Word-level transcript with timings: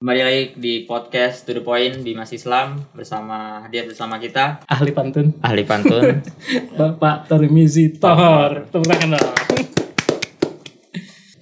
Kembali 0.00 0.22
lagi 0.24 0.56
di 0.56 0.88
podcast 0.88 1.44
To 1.44 1.52
The 1.52 1.60
Point 1.60 2.00
di 2.00 2.16
Mas 2.16 2.32
Islam 2.32 2.88
bersama 2.96 3.60
hadir 3.60 3.84
bersama 3.84 4.16
kita 4.16 4.64
ahli 4.64 4.96
pantun 4.96 5.36
ahli 5.44 5.60
pantun 5.60 6.24
Bapak 6.80 7.28
Tarmizi 7.28 8.00
Tohor 8.00 8.64
tepuk 8.72 8.88
tangan 8.88 9.20
dong 9.20 9.20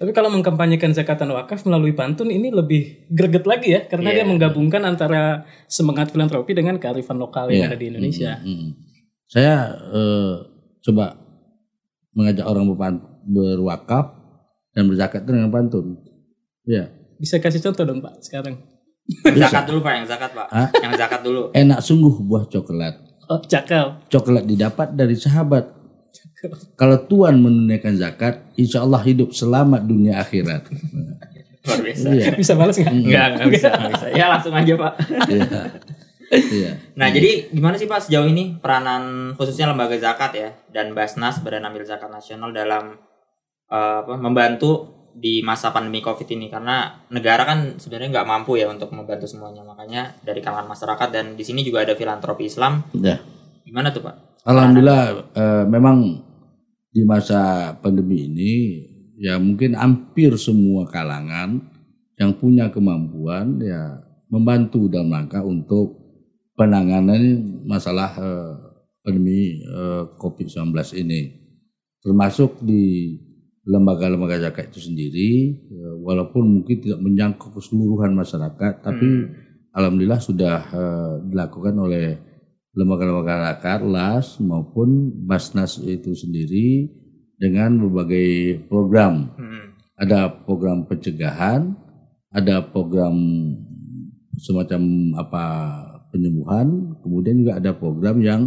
tapi 0.03 0.11
kalau 0.11 0.35
mengkampanyekan 0.35 0.91
zakatan 0.91 1.31
wakaf 1.39 1.63
melalui 1.71 1.95
pantun 1.95 2.35
ini 2.35 2.51
lebih 2.51 3.07
greget 3.07 3.47
lagi 3.47 3.79
ya 3.79 3.87
karena 3.87 4.11
Iya. 4.11 4.11
dia 4.11 4.27
menggabungkan 4.27 4.83
antara 4.83 5.47
semangat 5.71 6.11
filantropi 6.11 6.51
dengan 6.51 6.83
kearifan 6.83 7.15
lokal 7.15 7.55
yang 7.55 7.63
Iya. 7.63 7.67
ada 7.71 7.79
di 7.79 7.87
Indonesia. 7.95 8.43
Mm-mm. 8.43 8.75
Saya 9.31 9.71
eh, 9.71 10.35
coba 10.83 11.15
mengajak 12.11 12.43
orang 12.43 12.67
berwakaf 13.23 14.19
dan 14.75 14.91
berzakat 14.91 15.23
dengan 15.23 15.47
pantun. 15.47 15.95
Ya, 16.67 16.91
Bisa 17.19 17.37
kasih 17.37 17.61
contoh 17.61 17.85
dong 17.85 18.01
Pak 18.01 18.23
sekarang. 18.23 18.57
zakat 19.41 19.65
dulu 19.65 19.81
pak 19.81 19.93
yang 19.97 20.05
zakat 20.05 20.31
pak 20.37 20.47
Hah? 20.53 20.69
yang 20.85 20.93
zakat 20.93 21.25
dulu 21.25 21.49
enak 21.57 21.81
sungguh 21.81 22.13
buah 22.21 22.45
coklat. 22.45 22.95
Oh, 23.27 23.41
cakep. 23.41 24.09
Coklat 24.09 24.45
didapat 24.45 24.93
dari 24.93 25.17
sahabat. 25.17 25.65
Kalau 26.77 26.97
Tuhan 27.05 27.41
menunaikan 27.41 27.97
zakat, 27.97 28.45
insya 28.55 28.85
Allah 28.85 29.01
hidup 29.01 29.33
selamat 29.33 29.83
dunia 29.83 30.21
akhirat. 30.21 30.69
luar 31.65 31.81
biasa 31.85 32.07
Iya, 32.09 32.27
Bisa 32.37 32.53
balas 32.53 32.77
nggak? 32.77 32.95
enggak 32.95 33.25
enggak 33.29 33.49
bisa 33.51 33.69
enggak 33.69 33.93
bisa 33.93 34.07
ya 34.13 34.25
langsung 34.29 34.55
aja 34.57 34.73
pak 34.73 34.93
iya, 35.29 35.61
iya. 36.33 36.71
nah 36.97 37.09
jadi 37.09 37.53
gimana 37.53 37.77
sih 37.77 37.85
pak 37.85 38.09
sejauh 38.09 38.25
ini 38.25 38.57
peranan 38.57 39.33
khususnya 39.37 39.69
lembaga 39.69 39.97
zakat 39.97 40.33
ya 40.33 40.49
dan 40.73 40.97
Basnas 40.97 41.41
Badan 41.41 41.69
Amil 41.69 41.85
Zakat 41.85 42.09
Nasional 42.09 42.57
dalam 42.57 42.97
eh, 43.69 43.97
apa, 44.01 44.17
membantu 44.17 44.98
di 45.15 45.41
masa 45.43 45.75
pandemi 45.75 45.99
covid 46.05 46.27
ini 46.31 46.49
karena 46.49 47.05
negara 47.11 47.45
kan 47.45 47.81
sebenarnya 47.81 48.21
nggak 48.21 48.29
mampu 48.29 48.57
ya 48.57 48.71
untuk 48.71 48.91
membantu 48.93 49.27
semuanya. 49.27 49.63
Makanya 49.63 50.17
dari 50.23 50.41
kalangan 50.41 50.71
masyarakat 50.71 51.09
dan 51.11 51.27
di 51.35 51.45
sini 51.45 51.63
juga 51.63 51.85
ada 51.85 51.95
filantropi 51.95 52.47
Islam. 52.47 52.85
Ya. 52.97 53.21
gimana 53.69 53.93
tuh 53.93 54.01
pak? 54.01 54.41
Alhamdulillah 54.49 55.29
eh, 55.37 55.65
memang 55.69 56.25
di 56.89 57.05
masa 57.05 57.73
pandemi 57.85 58.25
ini 58.25 58.53
ya 59.21 59.37
mungkin 59.37 59.77
hampir 59.77 60.33
semua 60.41 60.89
kalangan 60.89 61.61
yang 62.17 62.33
punya 62.33 62.73
kemampuan 62.73 63.61
ya 63.61 64.01
membantu 64.33 64.89
dalam 64.89 65.13
rangka 65.13 65.45
untuk 65.45 66.01
penanganan 66.57 67.61
masalah 67.69 68.11
eh, 68.17 68.53
pandemi 69.05 69.61
eh, 69.63 70.05
COVID-19 70.17 70.75
ini. 70.99 71.21
Termasuk 72.03 72.63
di 72.63 73.15
lembaga-lembaga 73.69 74.41
zakat 74.49 74.73
itu 74.73 74.89
sendiri 74.89 75.33
eh, 75.61 75.95
walaupun 76.01 76.61
mungkin 76.61 76.77
tidak 76.81 77.01
menjangkau 77.05 77.53
keseluruhan 77.53 78.17
masyarakat 78.17 78.81
tapi 78.81 79.29
alhamdulillah 79.77 80.21
sudah 80.25 80.57
eh, 80.73 81.15
dilakukan 81.29 81.77
oleh 81.77 82.17
lembaga-lembaga 82.73 83.53
zakat 83.53 83.81
LAS 83.85 84.41
maupun 84.41 85.13
Basnas 85.29 85.77
itu 85.85 86.17
sendiri 86.17 86.89
dengan 87.37 87.77
berbagai 87.77 88.65
program 88.67 89.37
Hmm. 89.37 89.77
ada 89.99 90.31
program 90.31 90.87
pencegahan, 90.87 91.75
ada 92.31 92.63
program 92.63 93.15
semacam 94.39 94.83
apa 95.19 95.45
penyembuhan, 96.15 96.95
kemudian 97.03 97.43
juga 97.43 97.59
ada 97.59 97.75
program 97.75 98.23
yang 98.23 98.47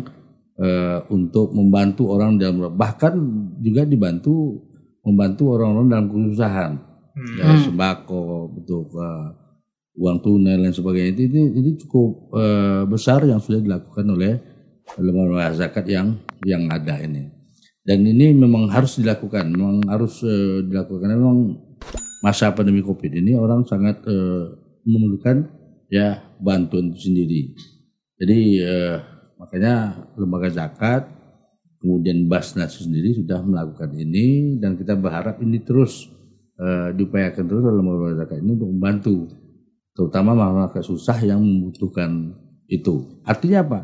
eh, 0.58 1.00
untuk 1.12 1.52
membantu 1.52 2.08
orang 2.10 2.40
dalam 2.40 2.72
bahkan 2.74 3.14
juga 3.60 3.84
dibantu 3.84 4.64
membantu 5.02 5.58
orang-orang 5.58 5.88
dalam 5.90 6.08
kesusahan, 6.10 6.72
Hmm. 7.12 7.36
ya 7.36 7.60
sembako, 7.60 8.56
bentuk 8.56 8.88
eh, 8.96 9.28
uang 10.00 10.18
tunai 10.24 10.56
dan 10.56 10.72
sebagainya. 10.72 11.12
Itu 11.12 11.22
ini, 11.28 11.42
ini 11.60 11.72
cukup 11.76 12.32
eh, 12.40 12.84
besar 12.88 13.28
yang 13.28 13.44
sudah 13.44 13.60
dilakukan 13.60 14.06
oleh 14.16 14.34
lembaga 14.96 15.52
zakat 15.56 15.92
yang 15.92 16.16
yang 16.48 16.72
ada 16.72 16.96
ini. 17.04 17.28
Dan 17.84 18.06
ini 18.08 18.32
memang 18.32 18.72
harus 18.72 18.96
dilakukan 18.96 19.52
memang 19.52 19.84
harus 19.92 20.24
eh, 20.24 20.64
dilakukan. 20.64 21.12
Memang 21.12 21.38
masa 22.24 22.54
pandemi 22.56 22.80
covid 22.80 23.12
ini 23.12 23.36
orang 23.36 23.68
sangat 23.68 24.00
eh, 24.08 24.46
memerlukan 24.88 25.52
ya 25.92 26.24
bantuan 26.40 26.96
itu 26.96 27.12
sendiri. 27.12 27.42
Jadi 28.24 28.40
eh, 28.64 28.96
makanya 29.36 30.08
lembaga 30.16 30.48
zakat 30.48 31.12
kemudian 31.82 32.30
Basnas 32.30 32.78
sendiri 32.78 33.18
sudah 33.18 33.42
melakukan 33.42 33.92
ini 33.98 34.56
dan 34.62 34.78
kita 34.78 34.94
berharap 34.94 35.42
ini 35.42 35.66
terus 35.66 36.08
eh, 36.62 36.94
diupayakan 36.94 37.44
terus 37.50 37.62
oleh 37.66 37.78
lembaga 37.82 38.22
zakat 38.22 38.38
ini 38.40 38.52
untuk 38.56 38.70
membantu 38.70 39.16
terutama 39.92 40.38
masyarakat 40.38 40.84
susah 40.86 41.18
yang 41.26 41.42
membutuhkan 41.42 42.38
itu. 42.70 43.20
Artinya 43.28 43.60
apa? 43.66 43.80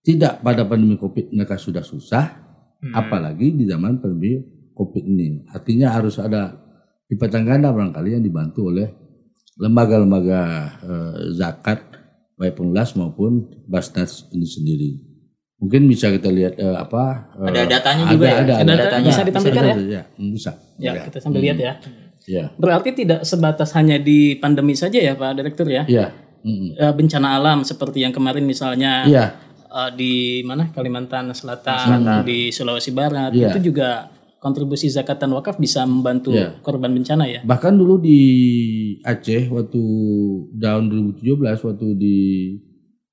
Tidak 0.00 0.40
pada 0.40 0.64
pandemi 0.64 0.96
covid 0.96 1.30
mereka 1.30 1.60
sudah 1.60 1.84
susah 1.84 2.50
Hmm. 2.80 2.96
apalagi 2.96 3.52
di 3.52 3.68
zaman 3.68 4.00
pandemi 4.00 4.40
covid 4.72 5.04
ini. 5.04 5.44
Artinya 5.52 5.92
harus 5.92 6.16
ada 6.16 6.56
lipatan 7.12 7.44
ganda 7.44 7.68
barangkali 7.68 8.16
yang 8.16 8.24
dibantu 8.24 8.72
oleh 8.72 8.88
lembaga-lembaga 9.60 10.40
eh, 10.80 11.16
zakat 11.36 11.84
baik 12.40 12.56
pengelas 12.56 12.96
maupun 12.96 13.44
basnas 13.68 14.24
ini 14.32 14.48
sendiri 14.48 15.09
mungkin 15.60 15.84
bisa 15.86 16.08
kita 16.08 16.28
lihat 16.28 16.56
eh, 16.56 16.72
apa 16.74 17.30
eh, 17.36 17.48
Ada 17.52 17.60
datanya 17.68 18.04
juga 18.08 18.24
ya? 18.26 18.36
ada, 18.40 18.54
Ada 18.56 18.62
ada, 18.64 18.74
datanya. 18.80 19.06
Bisa 19.06 19.20
ditampilkan 19.22 19.62
ya? 19.62 19.74
ya 19.76 20.02
bisa 20.18 20.50
Ya, 20.80 20.92
kita 21.04 21.18
sambil 21.20 21.40
lihat 21.44 21.58
ya. 21.60 21.72
ya 22.24 22.44
Berarti 22.56 22.96
tidak 22.96 23.20
sebatas 23.22 23.76
hanya 23.76 24.00
di 24.00 24.34
pandemi 24.34 24.72
saja 24.72 24.96
ya 24.96 25.12
Pak 25.12 25.36
Direktur 25.36 25.68
ya. 25.68 25.84
ya 25.84 26.08
mm, 26.40 26.80
Eh, 26.80 26.92
bencana 26.96 27.36
alam 27.36 27.60
seperti 27.62 28.00
yang 28.00 28.10
kemarin 28.10 28.42
misalnya 28.42 29.04
iya 29.04 29.36
eh, 29.62 29.90
di 29.92 30.12
mana 30.42 30.72
Kalimantan 30.72 31.28
Selatan, 31.30 32.24
di 32.24 32.48
Sulawesi 32.48 32.90
Barat 32.90 33.30
Iya. 33.30 33.52
itu 33.52 33.70
juga 33.70 34.08
kontribusi 34.40 34.88
zakatan 34.88 35.28
wakaf 35.36 35.60
bisa 35.60 35.84
membantu 35.84 36.32
Iya. 36.32 36.56
korban 36.64 36.88
bencana 36.90 37.28
ya. 37.28 37.44
Bahkan 37.44 37.76
dulu 37.76 38.00
di 38.00 38.20
Aceh 39.04 39.52
waktu 39.52 39.82
tahun 40.56 40.84
2017 41.20 41.60
waktu 41.60 41.86
di 41.94 42.16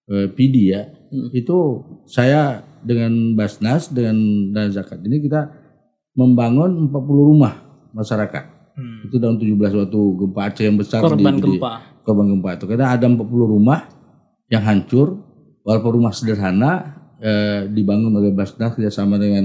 eh, 0.08 0.32
PD 0.32 0.56
ya, 0.72 0.88
Hmm. 1.08 1.30
itu 1.32 1.58
saya 2.04 2.64
dengan 2.84 3.36
Basnas 3.36 3.88
dengan 3.92 4.16
dan 4.52 4.72
zakat 4.72 5.00
ini 5.04 5.24
kita 5.24 5.52
membangun 6.18 6.90
40 6.90 7.30
rumah 7.32 7.54
masyarakat. 7.94 8.44
Hmm. 8.78 9.06
Itu 9.10 9.18
tahun 9.18 9.38
17 9.42 9.74
waktu 9.74 10.02
gempa 10.22 10.42
Aceh 10.50 10.64
yang 10.66 10.78
besar 10.78 11.02
Korban 11.02 11.38
di, 11.38 11.42
di- 11.42 11.58
gempa. 11.58 11.74
korban 12.06 12.26
gempa 12.30 12.50
itu. 12.58 12.66
Karena 12.70 12.94
ada 12.94 13.06
40 13.06 13.22
rumah 13.26 13.80
yang 14.48 14.64
hancur, 14.64 15.18
walaupun 15.66 15.92
rumah 16.02 16.14
sederhana 16.14 16.72
eh, 17.20 17.66
dibangun 17.68 18.14
oleh 18.16 18.32
Basnas 18.34 18.74
kerjasama 18.78 19.18
dengan 19.18 19.44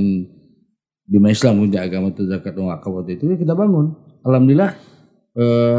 Bima 1.02 1.28
Islam 1.28 1.58
punya 1.60 1.82
agama 1.82 2.14
itu 2.14 2.24
zakat 2.30 2.54
dan 2.54 2.70
wakaf 2.70 2.92
waktu 2.92 3.18
itu 3.20 3.32
ya 3.32 3.36
kita 3.36 3.52
bangun. 3.52 3.92
Alhamdulillah 4.22 4.70
eh, 5.34 5.78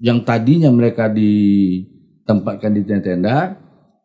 yang 0.00 0.24
tadinya 0.24 0.72
mereka 0.72 1.12
ditempatkan 1.12 2.72
di 2.72 2.82
tenda-tenda 2.88 3.60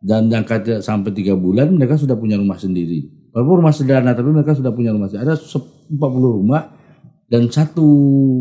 dan 0.05 0.29
jangka 0.29 0.55
tidak 0.61 0.81
sampai 0.81 1.09
tiga 1.11 1.33
bulan 1.33 1.73
mereka 1.73 1.97
sudah 1.97 2.13
punya 2.13 2.37
rumah 2.37 2.55
sendiri. 2.55 3.09
Walaupun 3.33 3.55
rumah 3.59 3.73
sederhana 3.73 4.13
tapi 4.13 4.29
mereka 4.29 4.53
sudah 4.53 4.69
punya 4.69 4.93
rumah 4.93 5.09
sendiri. 5.09 5.25
Ada 5.25 5.35
se- 5.35 5.73
40 5.87 5.97
rumah 6.37 6.61
dan 7.25 7.49
satu 7.49 7.81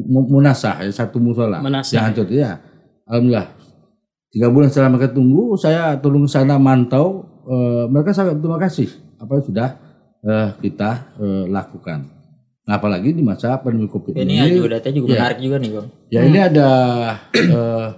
mu- 0.05 0.29
munasah 0.31 0.81
ya 0.81 0.93
satu 0.95 1.17
musola 1.17 1.65
yang 1.91 2.05
hancur 2.05 2.29
ya. 2.29 2.61
Alhamdulillah 3.05 3.49
tiga 4.29 4.49
bulan 4.49 4.69
setelah 4.69 4.91
mereka 4.91 5.09
tunggu 5.11 5.55
saya 5.55 5.97
turun 5.97 6.25
ke 6.25 6.31
sana 6.31 6.57
mantau 6.59 7.07
eh, 7.45 7.85
mereka 7.87 8.13
sangat 8.13 8.37
terima 8.37 8.57
kasih 8.57 8.89
apa 9.17 9.31
yang 9.33 9.45
sudah 9.45 9.69
eh, 10.21 10.49
kita 10.61 10.91
eh, 11.17 11.45
lakukan. 11.49 12.01
Nah, 12.65 12.81
apalagi 12.81 13.13
di 13.13 13.21
masa 13.21 13.57
pandemi 13.57 13.85
covid 13.87 14.17
ini 14.17 14.41
ini, 14.41 14.57
juga 14.57 14.81
datanya 14.81 14.97
juga 14.97 15.07
Iya. 15.07 15.17
menarik 15.17 15.39
juga 15.39 15.57
nih 15.59 15.71
bang 15.71 15.87
ya 16.09 16.21
ini 16.23 16.39
ada 16.41 16.69
eh, 17.37 17.89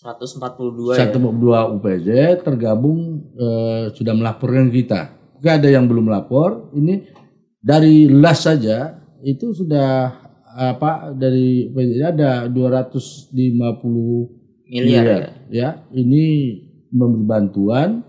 142 0.00 0.96
ya 0.96 1.12
142 1.12 1.76
UPZ 1.76 2.08
tergabung 2.40 3.20
eh, 3.36 3.92
sudah 3.92 4.16
melaporkan 4.16 4.72
kita. 4.72 5.12
Oke 5.36 5.52
ada 5.52 5.68
yang 5.68 5.84
belum 5.84 6.08
lapor. 6.08 6.72
Ini 6.72 7.04
dari 7.60 8.08
las 8.08 8.48
saja 8.48 8.96
itu 9.20 9.52
sudah 9.52 10.16
apa 10.56 11.12
dari 11.12 11.68
ini 11.68 12.00
ada 12.00 12.48
250 12.48 13.36
miliar 14.72 15.04
ya 15.04 15.20
ya. 15.52 15.70
Ini 15.92 16.24
memberi 16.96 17.24
bantuan 17.28 18.00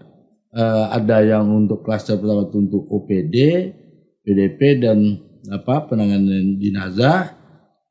eh, 0.56 0.86
ada 0.96 1.20
yang 1.20 1.52
untuk 1.52 1.84
klaster 1.84 2.16
pertama 2.16 2.48
untuk 2.48 2.88
OPD, 2.88 3.36
PDP 4.24 4.80
dan 4.80 5.20
apa 5.52 5.92
penanganan 5.92 6.56
jenazah. 6.56 7.36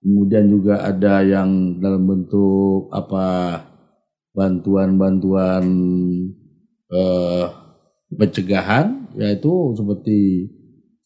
Kemudian 0.00 0.48
juga 0.48 0.80
ada 0.88 1.20
yang 1.20 1.76
dalam 1.76 2.08
bentuk 2.08 2.88
apa 2.88 3.68
bantuan-bantuan 4.34 5.64
eh, 6.90 7.46
pencegahan 8.10 9.10
yaitu 9.18 9.74
seperti 9.74 10.50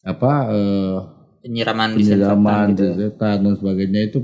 apa 0.05 0.33
eh, 0.53 0.97
penyiraman 1.45 1.89
penyiraman 1.97 2.65
gitu. 2.73 2.77
desinfektan 2.81 3.37
dan 3.45 3.53
sebagainya 3.57 4.01
itu 4.09 4.17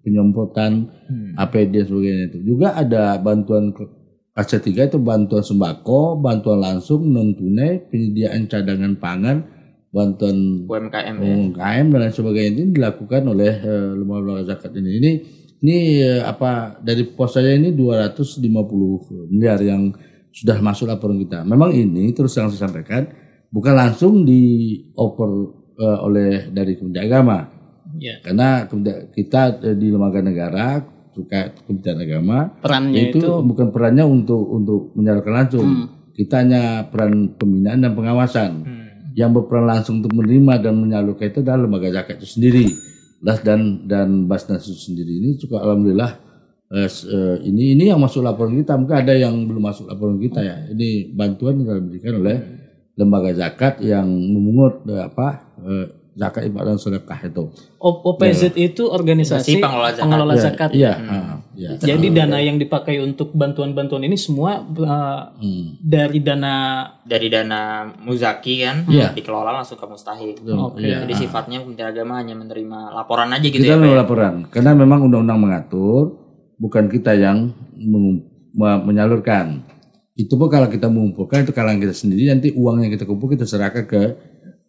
penyemprotan 0.00 0.88
APD 1.36 1.72
dan 1.80 1.86
sebagainya 1.88 2.24
itu. 2.32 2.38
Juga 2.44 2.76
ada 2.76 3.16
bantuan 3.20 3.72
fase 4.32 4.58
3 4.60 4.88
itu 4.88 4.98
bantuan 5.00 5.44
sembako, 5.44 6.20
bantuan 6.20 6.60
langsung 6.60 7.04
non 7.08 7.36
tunai, 7.36 7.84
penyediaan 7.88 8.48
cadangan 8.48 8.96
pangan, 8.96 9.36
bantuan 9.92 10.64
UMKM 10.64 11.14
ya. 11.20 11.24
UMKM 11.28 11.86
dan 11.92 11.98
lain 12.00 12.14
sebagainya 12.14 12.50
ini 12.56 12.64
dilakukan 12.72 13.22
oleh 13.28 13.52
eh, 13.60 13.90
lembaga-lembaga 13.96 14.42
zakat 14.56 14.72
ini. 14.78 14.90
Ini 15.00 15.12
ini 15.60 16.00
eh, 16.00 16.22
apa 16.24 16.80
dari 16.80 17.04
pos 17.04 17.36
saya 17.36 17.56
ini 17.56 17.76
250 17.76 19.28
miliar 19.28 19.60
yang 19.60 19.92
sudah 20.32 20.56
masuk 20.62 20.88
laporan 20.88 21.20
kita. 21.20 21.44
Memang 21.44 21.74
ini 21.76 22.10
terus 22.16 22.32
yang 22.38 22.48
saya 22.48 22.68
sampaikan 22.68 23.06
bukan 23.52 23.74
langsung 23.76 24.24
dioper 24.24 25.30
eh, 25.76 25.98
oleh 26.06 26.30
dari 26.48 26.78
Kementerian 26.78 27.08
Agama 27.08 27.38
Ya. 27.98 28.22
karena 28.22 28.70
kita 29.10 29.58
eh, 29.66 29.74
di 29.74 29.90
lembaga 29.90 30.22
negara 30.22 30.78
terkait 31.10 31.58
Kementerian 31.66 31.98
Agama 31.98 32.38
Perannya 32.62 33.10
itu, 33.10 33.18
itu, 33.18 33.32
bukan 33.42 33.74
perannya 33.74 34.06
untuk 34.06 34.46
untuk 34.46 34.94
menyalurkan 34.94 35.34
langsung. 35.34 35.66
Hmm. 35.66 35.86
Kita 36.14 36.44
hanya 36.44 36.86
peran 36.86 37.34
pembinaan 37.34 37.80
dan 37.82 37.92
pengawasan. 37.98 38.50
Hmm. 38.62 38.86
Yang 39.18 39.30
berperan 39.42 39.66
langsung 39.66 40.04
untuk 40.04 40.14
menerima 40.14 40.70
dan 40.70 40.74
menyalurkan 40.78 41.34
itu 41.34 41.42
adalah 41.42 41.66
lembaga 41.66 41.90
zakat 41.90 42.22
itu 42.22 42.28
sendiri. 42.38 42.66
Das 43.20 43.44
dan 43.44 43.84
dan 43.84 44.24
Basnas 44.24 44.64
itu 44.64 44.80
sendiri 44.80 45.20
ini 45.20 45.36
juga 45.36 45.60
alhamdulillah 45.60 46.12
eh, 46.72 46.88
eh, 46.88 47.36
ini 47.44 47.76
ini 47.76 47.92
yang 47.92 48.00
masuk 48.00 48.24
laporan 48.24 48.56
kita. 48.56 48.80
Mungkin 48.80 48.96
ada 48.96 49.12
yang 49.12 49.34
belum 49.44 49.60
masuk 49.60 49.92
laporan 49.92 50.16
kita 50.16 50.40
ya. 50.40 50.56
Ini 50.72 51.12
bantuan 51.12 51.60
yang 51.60 51.84
diberikan 51.84 52.16
oleh 52.16 52.36
lembaga 52.96 53.30
zakat 53.36 53.84
yang 53.84 54.08
memungut 54.08 54.88
eh, 54.88 55.02
apa 55.04 55.28
eh, 55.60 55.86
zakat 56.18 56.50
ibadah 56.50 56.74
dan 56.74 56.80
sedekah 56.80 57.20
itu. 57.22 57.44
OPZ 57.80 58.54
itu 58.60 58.86
organisasi 58.90 59.62
pengelola 59.62 59.90
zakat. 59.94 60.02
pengelola 60.04 60.34
Ya, 60.34 60.42
zakat. 60.42 60.70
Iya, 60.76 60.92
ah, 61.00 61.34
iya. 61.56 61.70
Jadi 61.80 62.06
dana 62.12 62.38
yang 62.42 62.60
dipakai 62.60 63.00
untuk 63.00 63.32
bantuan-bantuan 63.32 64.04
ini 64.04 64.18
semua 64.18 64.60
uh, 64.60 65.32
Hmm. 65.40 65.78
dari 65.80 66.20
dana 66.20 66.86
Dari 67.00 67.26
dana 67.26 67.90
muzaki 68.06 68.62
kan 68.62 68.86
dikelola 68.86 69.50
langsung 69.50 69.80
ke 69.80 69.86
mustahik. 69.88 70.38
Oke. 70.46 70.84
Iya. 70.84 71.02
Jadi 71.02 71.14
sifatnya 71.26 71.58
Kementerian 71.62 71.90
Agama 71.90 72.22
hanya 72.22 72.34
menerima 72.38 72.94
laporan 72.94 73.34
aja 73.34 73.46
gitu 73.46 73.62
kita 73.62 73.74
ya. 73.74 73.82
Ya? 73.82 73.98
laporan 74.02 74.34
karena 74.50 74.70
memang 74.76 75.06
undang-undang 75.06 75.40
mengatur 75.40 76.18
bukan 76.60 76.86
kita 76.92 77.16
yang 77.16 77.50
menyalurkan 78.58 79.64
itu 80.18 80.36
pun 80.36 80.52
kalau 80.52 80.68
kita 80.68 80.92
mengumpulkan 80.92 81.48
itu 81.48 81.52
kalangan 81.56 81.80
kita 81.80 81.94
sendiri 81.96 82.28
nanti 82.28 82.52
uang 82.52 82.84
yang 82.84 82.92
kita 82.92 83.08
kumpul 83.08 83.32
kita 83.32 83.48
serahkan 83.48 83.88
ke 83.88 84.02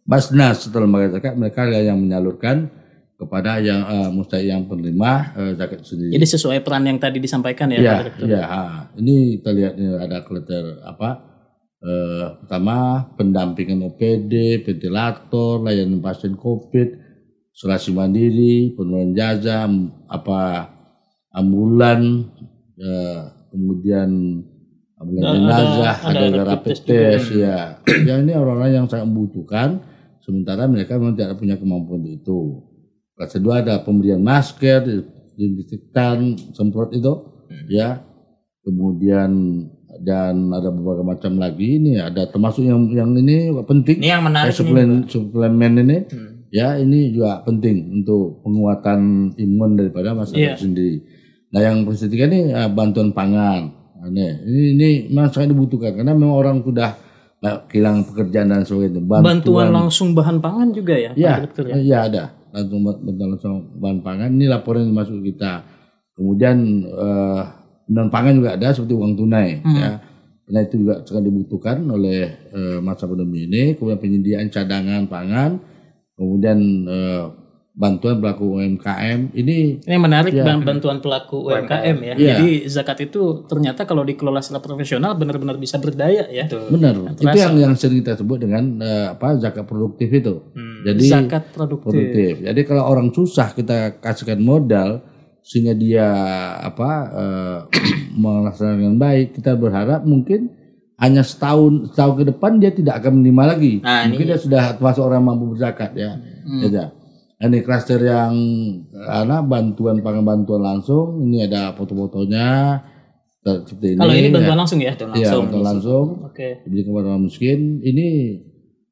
Basnas 0.01 0.65
setelah 0.65 0.89
lembaga 0.89 1.18
zakat 1.18 1.33
mereka 1.38 1.69
yang 1.69 1.98
menyalurkan 1.98 2.68
kepada 3.15 3.62
yang 3.62 3.86
uh, 3.86 4.09
mustahik 4.09 4.50
yang 4.50 4.65
penerima 4.65 5.12
eh, 5.38 5.53
zakat 5.53 5.86
sendiri. 5.86 6.09
jadi 6.18 6.25
sesuai 6.25 6.65
peran 6.65 6.89
yang 6.89 6.98
tadi 6.98 7.21
disampaikan 7.21 7.69
ya, 7.69 7.77
Pak 7.77 7.86
Iya, 7.86 7.95
Direktur. 8.01 8.25
iya. 8.25 8.42
ha. 8.44 8.62
Ini 8.98 9.15
kita 9.38 9.50
lihat 9.53 9.74
ini 9.77 9.88
ada 9.94 10.18
kleter 10.25 10.63
apa? 10.81 11.09
Eh, 11.81 12.25
pertama 12.42 12.77
pendampingan 13.13 13.86
OPD, 13.86 14.62
ventilator, 14.62 15.62
layanan 15.62 15.98
pasien 15.98 16.33
COVID, 16.33 16.89
isolasi 17.54 17.94
mandiri, 17.94 18.74
penurunan 18.74 19.13
jasa, 19.13 19.69
apa 20.06 20.42
ambulan, 21.31 22.25
eh, 22.77 23.21
kemudian 23.50 24.09
ambulan 24.97 25.21
Ada- 25.21 25.33
jenazah, 25.38 25.95
ada 26.01 26.19
ada, 26.21 26.42
rapid 26.42 26.74
rapid 26.74 26.77
test, 26.86 27.30
ya. 27.33 27.81
ya 28.09 28.13
ini 28.18 28.33
orang-orang 28.33 28.81
yang 28.81 28.86
sangat 28.86 29.06
membutuhkan, 29.09 29.81
sementara 30.31 30.63
mereka 30.66 30.95
memang 30.95 31.13
tidak 31.13 31.36
punya 31.36 31.60
kemampuan 31.60 32.07
itu. 32.07 32.63
Kelas 33.13 33.36
kedua 33.36 33.60
ada 33.60 33.83
pemberian 33.83 34.24
masker, 34.24 34.80
disinfektan, 35.36 36.39
semprot 36.56 36.95
itu, 36.95 37.12
ya. 37.68 38.00
Kemudian 38.62 39.31
dan 40.01 40.48
ada 40.50 40.72
beberapa 40.72 41.04
macam 41.04 41.36
lagi 41.36 41.75
ini 41.75 42.00
ada 42.00 42.24
termasuk 42.24 42.63
yang 42.63 42.88
yang 42.89 43.12
ini 43.12 43.51
penting 43.62 44.00
Ini 44.00 44.10
yang 44.10 44.24
menarik 44.24 44.50
nih. 44.50 44.57
suplemen 44.57 44.89
suplemen 45.06 45.74
ini 45.78 45.98
Hmm. 46.07 46.48
ya 46.48 46.80
ini 46.80 47.12
juga 47.12 47.44
penting 47.44 48.00
untuk 48.00 48.39
penguatan 48.42 49.00
imun 49.36 49.75
daripada 49.75 50.16
masyarakat 50.16 50.39
Iya. 50.39 50.56
sendiri. 50.57 50.95
Nah 51.51 51.60
yang 51.60 51.83
ketiga 51.83 52.25
ini 52.25 52.50
eh, 52.50 52.69
bantuan 52.72 53.12
pangan. 53.12 53.62
Nah, 54.01 54.10
Ini 54.10 54.25
ini, 54.48 54.89
ini 55.12 55.22
sangat 55.30 55.51
dibutuhkan 55.51 55.94
karena 55.94 56.16
memang 56.16 56.33
orang 56.33 56.57
sudah 56.63 56.89
eh, 56.95 57.10
kehilangan 57.41 58.05
pekerjaan 58.05 58.47
dan 58.53 58.61
sebagainya. 58.61 59.01
Bantuan 59.01 59.73
langsung 59.73 60.13
bahan 60.13 60.38
pangan 60.38 60.69
juga 60.69 60.93
ya, 60.93 61.11
Pak 61.11 61.17
Ya, 61.17 61.33
Direktur 61.41 61.65
ya. 61.65 61.75
iya 61.81 61.97
ada. 62.05 62.23
Langsung 62.53 62.79
bantuan 62.85 63.29
langsung 63.33 63.55
bahan 63.81 63.99
pangan. 64.05 64.29
Ini 64.38 64.45
laporan 64.45 64.85
yang 64.85 64.93
masuk 64.93 65.25
kita. 65.25 65.65
Kemudian 66.13 66.57
eh, 66.85 67.41
non 67.89 68.07
pangan 68.13 68.38
juga 68.38 68.53
ada 68.53 68.69
seperti 68.69 68.93
uang 68.93 69.13
tunai. 69.17 69.57
Hmm. 69.65 69.73
Ya. 69.73 69.91
Karena 70.45 70.59
itu 70.67 70.75
juga 70.85 70.93
sangat 71.01 71.23
dibutuhkan 71.25 71.77
oleh 71.89 72.19
eh, 72.53 72.77
masa 72.77 73.09
pandemi 73.09 73.49
ini. 73.49 73.73
Kemudian 73.73 73.97
penyediaan 73.97 74.47
cadangan 74.53 75.09
pangan. 75.09 75.51
Kemudian 76.13 76.59
eh, 76.85 77.23
bantuan 77.71 78.19
pelaku 78.19 78.59
UMKM. 78.59 79.31
Ini 79.31 79.79
Ini 79.79 79.89
yang 79.89 80.03
menarik 80.03 80.31
Ya. 80.31 80.44
ban- 80.44 80.59
bantuan 80.62 81.00
pelaku 81.00 81.47
UMKM 81.47 81.97
ya. 82.03 82.13
Iya. 82.13 82.29
Jadi 82.35 82.50
zakat 82.68 83.00
itu 83.01 83.47
ternyata 83.47 83.88
kalau 83.88 84.03
dikelola 84.03 84.44
secara 84.44 84.59
profesional 84.59 85.15
benar-benar 85.15 85.56
bisa 85.56 85.79
berdaya 85.79 86.27
ya. 86.27 86.45
Betul. 86.45 86.68
benar. 86.69 86.95
Itu 87.15 87.23
terasa. 87.23 87.39
yang 87.39 87.53
yang 87.57 87.73
sering 87.73 88.03
kita 88.03 88.19
sebut 88.19 88.38
dengan 88.39 88.63
eh, 88.77 89.07
apa 89.09 89.39
zakat 89.39 89.63
produktif 89.63 90.12
itu. 90.12 90.51
Hmm. 90.51 90.83
Jadi 90.83 91.03
Zakat 91.07 91.44
produktif. 91.50 91.88
produktif. 91.88 92.33
Jadi 92.44 92.62
kalau 92.62 92.83
orang 92.85 93.07
susah 93.09 93.47
kita 93.51 93.77
kasihkan 93.97 94.44
modal 94.44 95.07
sehingga 95.41 95.71
dia 95.71 96.07
apa 96.59 96.91
eh, 97.07 97.59
melaksanakan 98.19 98.77
dengan 98.77 98.97
baik, 99.00 99.27
kita 99.33 99.56
berharap 99.56 100.03
mungkin 100.03 100.51
hanya 101.00 101.23
setahun 101.23 101.89
setahun 101.89 102.13
ke 102.13 102.25
depan 102.27 102.59
dia 102.59 102.69
tidak 102.69 103.00
akan 103.00 103.23
menerima 103.23 103.44
lagi. 103.47 103.73
Nah, 103.79 104.06
mungkin 104.06 104.27
dia 104.27 104.38
sudah 104.38 104.75
termasuk 104.75 105.01
orang 105.01 105.23
mampu 105.23 105.50
berzakat 105.50 105.95
ya. 105.95 106.19
Hmm. 106.45 106.62
Ya. 106.68 106.85
Ini 107.41 107.59
klaster 107.65 107.97
yang 108.05 108.33
ana 108.93 109.41
bantuan 109.41 109.97
pangan 110.05 110.21
bantuan 110.21 110.61
langsung, 110.61 111.25
ini 111.25 111.49
ada 111.49 111.73
foto-fotonya 111.73 112.77
seperti 113.41 113.97
ini. 113.97 113.99
Kalau 113.99 114.13
ini 114.13 114.29
ya. 114.29 114.33
bantuan 114.38 114.57
langsung 114.61 114.79
ya. 114.79 114.93
Iya, 114.93 115.09
langsung. 115.09 115.41
bantuan 115.49 115.65
langsung 115.65 116.05
Oke. 116.29 116.49
diberikan 116.69 116.89
kepada 116.93 117.07
orang 117.09 117.23
miskin 117.25 117.59
ini 117.81 118.07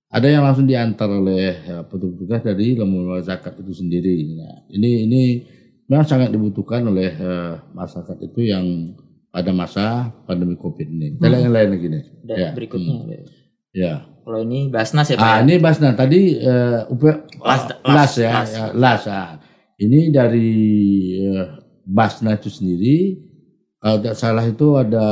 ada 0.09 0.25
yang 0.25 0.41
langsung 0.41 0.65
diantar 0.65 1.05
oleh 1.05 1.53
ya, 1.61 1.85
petugas 1.85 2.41
dari 2.41 2.73
lembaga 2.73 3.21
zakat 3.21 3.61
itu 3.61 3.77
sendiri. 3.77 4.33
Nah, 4.33 4.65
ini 4.73 5.05
ini 5.05 5.21
memang 5.85 6.09
sangat 6.09 6.33
dibutuhkan 6.33 6.81
oleh 6.89 7.13
eh, 7.13 7.53
masyarakat 7.77 8.17
itu 8.25 8.49
yang 8.49 8.65
pada 9.29 9.53
masa 9.53 10.09
pandemi 10.25 10.57
covid 10.57 10.89
ini. 10.89 11.21
Kita 11.21 11.29
lihat 11.29 11.45
yang 11.45 11.53
lain 11.53 11.69
lagi 11.77 11.87
nih. 11.93 12.03
Dan 12.25 12.37
Ya, 12.41 12.49
berikutnya. 12.57 12.93
Ya. 13.69 13.93
Kalau 14.29 14.45
ini 14.45 14.69
Basnas 14.69 15.09
ya 15.09 15.17
Pak. 15.17 15.25
Ah 15.25 15.33
ya? 15.33 15.37
ini 15.41 15.53
Basna 15.57 15.89
tadi 15.97 16.37
eh, 16.37 16.85
UP- 16.85 17.25
Las- 17.41 17.65
las- 17.81 17.81
las 17.81 18.13
ya, 18.13 18.29
las. 18.29 18.49
ya, 18.53 18.63
las. 18.77 19.03
ah. 19.09 19.41
Ini 19.81 20.13
dari 20.13 20.49
eh, 21.17 21.45
Basna 21.81 22.37
itu 22.37 22.45
sendiri 22.45 23.25
kalau 23.79 23.97
tidak 23.97 24.17
salah 24.21 24.45
itu 24.45 24.75
ada 24.77 25.07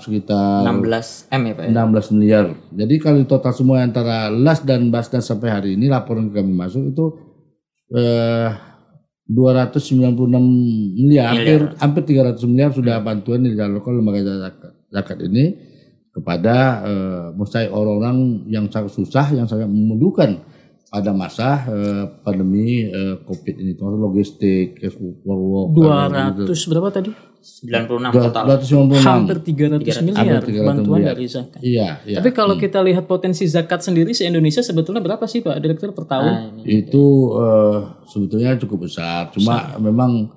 sekitar 0.00 0.64
16 0.64 1.28
M 1.28 1.42
ya 1.44 1.52
Pak 1.52 1.64
ya. 1.68 1.70
16 1.76 2.16
miliar. 2.16 2.44
Jadi 2.72 2.94
kalau 2.96 3.20
total 3.28 3.52
semua 3.52 3.84
antara 3.84 4.32
LAS 4.32 4.64
dan 4.64 4.88
Basnas 4.88 5.28
sampai 5.28 5.52
hari 5.52 5.70
ini 5.76 5.92
laporan 5.92 6.32
kami 6.32 6.56
masuk 6.56 6.88
itu 6.88 7.06
eh, 7.92 8.48
296 9.28 10.08
miliar, 10.96 11.36
hampir 11.36 11.60
hampir 11.76 12.02
300 12.16 12.40
miliar 12.48 12.72
sudah 12.72 12.96
bantuan 13.00 13.44
yang 13.44 13.56
disalurkan 13.56 13.92
lembaga 13.96 14.20
zakat, 14.40 14.72
zakat 14.88 15.18
ini 15.28 15.44
kepada 16.14 16.56
eh, 16.86 17.26
mustahik 17.34 17.74
orang-orang 17.74 18.46
yang 18.46 18.70
sangat 18.70 18.94
susah, 18.94 19.34
yang 19.34 19.50
sangat 19.50 19.66
memerlukan 19.66 20.46
pada 20.86 21.10
masa 21.10 21.66
eh, 21.66 22.04
pandemi 22.22 22.86
eh, 22.86 23.18
COVID 23.26 23.54
ini, 23.58 23.74
termasuk 23.74 23.98
logistik, 23.98 24.78
cash 24.78 24.94
work, 25.02 25.74
200 25.74 26.70
berapa 26.70 26.88
tadi? 26.94 27.10
96 27.44 28.08
total. 28.30 28.44
296. 28.56 29.04
Hampir 29.04 29.36
300 29.44 30.00
miliar 30.00 30.40
Hampir 30.40 30.64
300 30.64 30.64
bantuan 30.64 30.98
miliar. 31.04 31.12
dari 31.12 31.24
zakat. 31.28 31.60
Iya, 31.60 31.88
iya. 32.08 32.16
Tapi 32.22 32.30
kalau 32.32 32.56
kita 32.56 32.80
lihat 32.80 33.04
potensi 33.04 33.44
zakat 33.44 33.84
sendiri 33.84 34.16
se 34.16 34.24
Indonesia 34.24 34.64
sebetulnya 34.64 35.04
berapa 35.04 35.28
sih 35.28 35.44
Pak 35.44 35.60
Direktur 35.60 35.92
per 35.92 36.08
tahun? 36.08 36.32
Nah, 36.32 36.64
ini. 36.64 36.80
itu 36.80 37.04
eh, 37.36 37.78
sebetulnya 38.08 38.56
cukup 38.56 38.88
besar. 38.88 39.28
Cuma 39.36 39.76
memang 39.76 40.32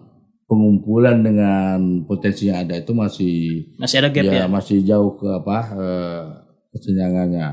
pengumpulan 0.48 1.20
dengan 1.22 1.78
potensi 2.08 2.48
yang 2.48 2.64
ada 2.64 2.80
itu 2.80 2.96
masih 2.96 3.36
Masih 3.76 4.00
ada 4.00 4.10
gap 4.10 4.24
ya? 4.24 4.34
ya, 4.42 4.46
masih 4.48 4.80
jauh 4.82 5.20
ke 5.20 5.28
apa 5.28 5.58
eh, 5.76 6.24
kesenjangannya. 6.72 7.48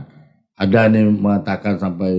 Ada 0.55 0.87
nih 0.87 1.03
mengatakan 1.11 1.75
sampai 1.77 2.15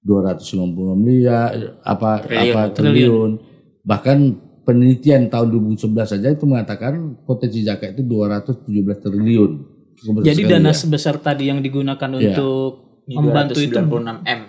290 0.00 0.96
miliar 0.96 1.52
apa 1.80 2.20
Triliun. 2.20 2.52
apa 2.52 2.62
triliun. 2.72 3.30
Bahkan 3.84 4.18
penelitian 4.64 5.28
tahun 5.28 5.48
2011 5.76 6.16
saja 6.16 6.28
itu 6.32 6.44
mengatakan 6.44 7.20
potensi 7.24 7.60
zakat 7.60 7.96
itu 7.96 8.02
217 8.04 8.64
triliun. 9.00 9.52
Jadi 10.24 10.42
sekali 10.44 10.50
dana 10.50 10.72
ya. 10.72 10.76
sebesar 10.76 11.20
tadi 11.20 11.48
yang 11.48 11.60
digunakan 11.60 12.08
Iya. 12.16 12.36
untuk 12.36 12.68
membantu 13.04 13.60
itu 13.60 13.76
296 13.76 14.24
M. 14.24 14.40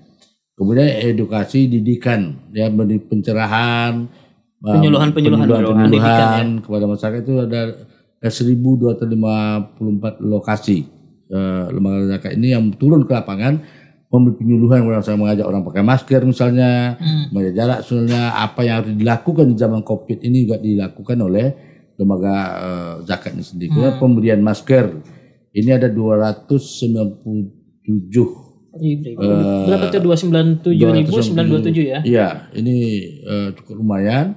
Kemudian 0.56 0.88
edukasi 0.88 1.68
didikan 1.68 2.48
ya 2.56 2.72
beri 2.72 2.96
pencerahan 2.96 4.08
um, 4.64 4.72
Penyuluhan-penyuluhan, 4.72 5.44
penyuluhan, 5.44 5.84
pendidikan 5.84 6.56
ya. 6.56 6.64
kepada 6.64 6.84
masyarakat 6.88 7.20
itu 7.20 7.34
ada 7.44 7.76
1254 8.24 10.24
lokasi 10.24 10.88
eh, 11.28 11.64
lembaga 11.68 12.16
zakat 12.16 12.40
ini 12.40 12.56
yang 12.56 12.72
turun 12.72 13.04
ke 13.04 13.12
lapangan 13.12 13.60
memberi 14.08 14.40
penyuluhan 14.40 14.88
kepada 14.88 15.04
saya 15.04 15.20
mengajak 15.20 15.44
orang 15.44 15.60
pakai 15.60 15.84
masker 15.84 16.24
misalnya 16.24 16.96
menjaga 17.36 17.52
jarak 17.52 17.84
misalnya 17.84 18.40
apa 18.40 18.60
yang 18.64 18.80
harus 18.80 18.96
dilakukan 18.96 19.44
di 19.52 19.56
zaman 19.60 19.84
covid 19.84 20.24
ini 20.24 20.48
juga 20.48 20.56
dilakukan 20.56 21.20
oleh 21.20 21.52
lembaga 22.00 22.34
eh, 22.56 23.04
zakat 23.04 23.36
ini 23.36 23.44
sendiri. 23.44 23.76
Kemudian 23.76 24.00
pemberian 24.00 24.40
masker 24.40 24.88
ini 25.52 25.68
ada 25.68 25.92
297 25.92 28.45
Berapa 29.66 29.84
tuh 29.90 30.00
297 30.02 30.96
ribu 31.02 31.10
927 31.18 31.92
ya? 31.92 32.00
Iya, 32.04 32.28
ini 32.56 32.76
eh, 33.24 33.48
cukup 33.56 33.80
lumayan 33.80 34.36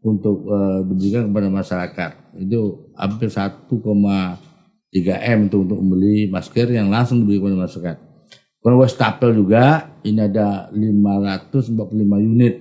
untuk 0.00 0.46
eh, 0.48 0.80
diberikan 0.88 1.28
kepada 1.28 1.48
masyarakat. 1.52 2.10
Itu 2.40 2.92
hampir 2.96 3.28
1,3 3.28 3.68
m 5.20 5.38
itu 5.46 5.56
untuk 5.60 5.78
membeli 5.78 6.30
masker 6.30 6.66
yang 6.72 6.88
langsung 6.88 7.22
diberikan 7.22 7.54
kepada 7.54 7.58
masyarakat. 7.66 7.96
Kalau 8.60 8.76
wastafel 8.84 9.30
juga 9.32 9.96
ini 10.04 10.20
ada 10.20 10.68
545 10.68 11.80
unit 12.20 12.54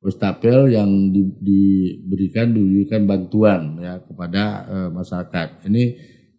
wastafel 0.00 0.70
yang 0.70 0.88
di- 1.12 1.36
diberikan 1.42 2.54
diberikan 2.54 3.04
bantuan 3.04 3.76
ya 3.82 4.00
kepada 4.00 4.42
eh, 4.64 4.88
masyarakat. 4.94 5.48
Ini 5.68 5.84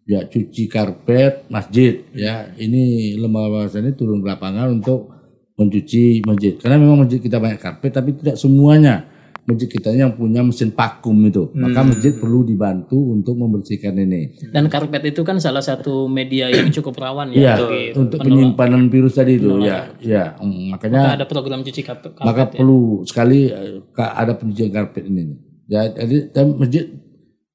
ya 0.08 0.24
cuci 0.24 0.64
karpet 0.66 1.44
masjid 1.46 2.00
ya 2.10 2.48
ini 2.56 3.12
lembaga 3.14 3.68
ini 3.76 3.92
turun 3.92 4.24
ke 4.24 4.26
lapangan 4.26 4.72
untuk 4.72 5.12
mencuci 5.54 6.24
masjid 6.24 6.56
karena 6.56 6.80
memang 6.80 7.04
masjid 7.04 7.20
kita 7.20 7.36
banyak 7.36 7.60
karpet 7.60 7.92
tapi 7.92 8.16
tidak 8.16 8.40
semuanya 8.40 9.04
masjid 9.44 9.64
kita 9.64 9.90
yang 9.90 10.12
punya 10.12 10.40
mesin 10.40 10.68
vakum 10.70 11.16
itu 11.24 11.48
maka 11.52 11.80
masjid 11.82 12.12
perlu 12.12 12.40
dibantu 12.40 13.00
untuk 13.10 13.32
membersihkan 13.34 13.96
ini 13.96 14.36
Dan 14.48 14.68
karpet 14.68 15.08
itu 15.08 15.24
kan 15.24 15.40
salah 15.40 15.60
satu 15.60 16.04
media 16.04 16.48
yang 16.48 16.68
cukup 16.68 17.00
rawan 17.00 17.32
ya 17.32 17.56
ya. 17.56 17.96
untuk 17.96 18.20
penularan. 18.20 18.52
penyimpanan 18.52 18.82
virus 18.88 19.16
tadi 19.16 19.36
itu 19.36 19.60
ya 19.60 19.88
ya 20.00 20.36
Mm, 20.36 20.72
makanya 20.72 21.00
Maka 21.00 21.16
ada 21.16 21.26
program 21.26 21.60
cuci 21.60 21.80
karpet. 21.80 22.12
maka 22.16 22.32
karpet 22.44 22.54
ya. 22.54 22.58
perlu 22.60 22.80
sekali 23.04 23.40
eh, 23.48 23.80
ada 23.96 24.32
pencucian 24.36 24.68
karpet 24.68 25.04
ini. 25.04 25.36
Ya, 25.68 25.84
jadi 25.84 26.28
masjid 26.54 26.84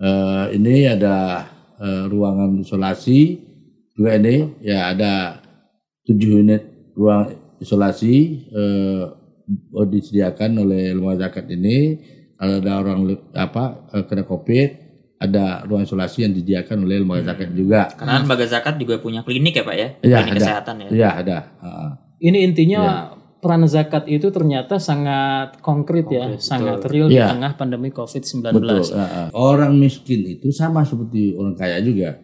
eh, 0.00 0.44
ini 0.56 0.86
ada 0.88 1.44
eh, 1.80 2.04
ruangan 2.08 2.60
isolasi 2.60 3.38
juga 3.96 4.16
ini 4.16 4.48
ya 4.64 4.88
ada 4.96 5.40
tujuh 6.08 6.40
unit 6.40 6.62
ruang 6.96 7.36
isolasi 7.60 8.14
eh, 8.48 9.19
disediakan 9.84 10.50
oleh 10.58 10.94
lembaga 10.94 11.28
zakat 11.28 11.46
ini 11.50 11.98
kalau 12.34 12.56
ada 12.58 12.72
orang 12.78 12.98
apa 13.34 13.64
eh, 13.92 14.04
kena 14.04 14.24
covid 14.24 14.68
ada 15.20 15.68
ruang 15.68 15.84
isolasi 15.84 16.24
yang 16.24 16.32
disediakan 16.32 16.88
oleh 16.88 17.04
lembaga 17.04 17.34
zakat 17.34 17.52
juga 17.52 17.92
Karena 17.92 18.24
lembaga 18.24 18.46
zakat 18.46 18.74
juga 18.76 18.96
punya 18.96 19.20
klinik 19.20 19.52
ya, 19.52 19.64
Pak 19.64 19.76
ya? 19.76 19.88
Iya, 20.00 20.16
klinik 20.16 20.32
ada. 20.32 20.40
kesehatan 20.40 20.74
ya. 20.80 20.88
ya 20.90 21.10
ada 21.16 21.38
Ah. 21.60 21.90
Ini 22.16 22.38
intinya 22.40 22.80
Iya. 22.80 22.96
peran 23.40 23.64
zakat 23.64 24.04
itu 24.04 24.28
ternyata 24.28 24.76
sangat 24.76 25.60
konkret, 25.60 26.04
ya, 26.06 26.36
sangat 26.36 26.84
real 26.84 27.08
di 27.08 27.16
Iya. 27.16 27.32
tengah 27.32 27.56
pandemi 27.56 27.88
COVID-19. 27.88 28.52
Betul. 28.52 28.84
ah, 28.92 29.00
ah. 29.00 29.26
Orang 29.32 29.76
miskin 29.76 30.28
itu 30.28 30.52
sama 30.52 30.84
seperti 30.84 31.32
orang 31.32 31.56
kaya 31.56 31.80
juga. 31.80 32.20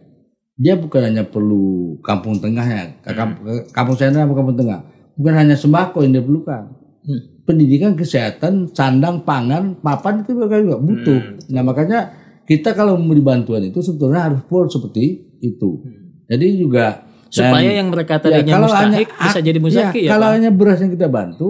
Dia 0.53 0.77
bukan 0.77 1.01
hanya 1.03 1.25
perlu 1.25 1.97
kampung 2.01 2.37
tengahnya. 2.37 3.01
Kamp- 3.01 3.41
Kampung 3.73 3.97
saya 3.97 4.13
apa 4.13 4.33
kampung 4.33 4.57
tengah. 4.57 4.85
Bukan 5.17 5.33
hanya 5.35 5.57
sembako 5.57 6.01
yang 6.01 6.13
dia 6.13 6.25
perlukan. 6.25 6.76
Hmm. 7.07 7.23
Pendidikan, 7.43 7.95
kesehatan, 7.95 8.69
sandang, 8.69 9.23
pangan, 9.23 9.79
papan 9.79 10.21
itu 10.21 10.35
mereka 10.35 10.59
juga 10.59 10.77
butuh. 10.77 11.21
Nah 11.49 11.63
makanya 11.63 12.01
kita 12.43 12.75
kalau 12.75 12.99
memberi 12.99 13.23
bantuan 13.23 13.63
itu 13.63 13.79
sebetulnya 13.79 14.27
harus 14.27 14.43
full 14.45 14.67
seperti 14.67 15.05
itu. 15.39 15.79
Jadi 16.27 16.47
juga 16.57 17.07
Supaya 17.27 17.63
dan- 17.65 17.77
yang 17.77 17.89
mereka 17.89 18.19
Ya, 18.19 18.21
tadinya 18.21 18.53
kalau 18.53 18.67
mustahik 18.67 19.07
hanya- 19.09 19.23
bisa 19.23 19.39
jadi 19.41 19.59
mustahik 19.59 19.95
ya, 19.97 20.11
kalau 20.11 20.27
Pak? 20.27 20.35
hanya 20.35 20.51
beras 20.51 20.79
yang 20.79 20.91
kita 20.91 21.07
bantu, 21.07 21.49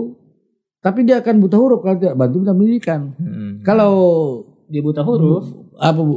tapi 0.78 1.00
dia 1.02 1.16
akan 1.18 1.34
buta 1.38 1.56
huruf 1.56 1.80
kalau 1.80 1.96
tidak 1.96 2.14
bantu 2.14 2.36
kita 2.38 2.52
pendidikan. 2.52 3.00
Hmm. 3.14 3.52
Kalau 3.62 3.92
Dia 4.66 4.82
buta 4.82 5.00
huruf. 5.00 5.44
apa 5.74 5.96
bu? 5.98 6.16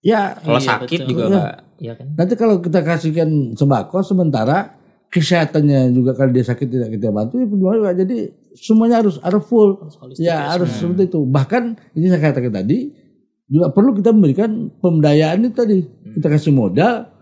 Ya 0.00 0.34
Kalau 0.36 0.58
Iya, 0.58 0.66
sakit 0.68 0.98
betul. 1.00 1.08
juga, 1.08 1.22
Iya. 1.24 1.38
Pak. 1.38 1.54
Iya 1.74 1.92
kan? 1.94 2.06
nanti 2.14 2.34
kalau 2.34 2.56
kita 2.58 2.80
kasihkan 2.80 3.28
sembako 3.52 3.98
sementara 4.00 4.78
kesehatannya 5.08 5.90
juga 5.90 6.14
kalau 6.14 6.30
dia 6.30 6.42
sakit 6.42 6.66
tidak 6.66 6.88
kita 6.92 7.10
bantu 7.10 7.38
ya 7.38 7.46
juga. 7.46 7.90
Jadi 7.92 8.16
semuanya 8.54 9.02
harus 9.02 9.18
harus 9.20 9.42
full. 9.46 9.78
holistik 9.78 10.24
Ya 10.24 10.50
harus 10.50 10.70
seperti 10.70 11.10
itu. 11.10 11.20
Bahkan 11.26 11.62
ini 11.98 12.06
saya 12.10 12.20
katakan 12.22 12.54
tadi 12.54 12.94
juga 13.50 13.70
perlu 13.74 13.92
kita 13.94 14.10
memberikan 14.14 14.72
pemberdayaan 14.80 15.46
itu 15.46 15.54
tadi. 15.54 15.78
Kita 16.14 16.26
kasih 16.30 16.54
modal, 16.54 17.13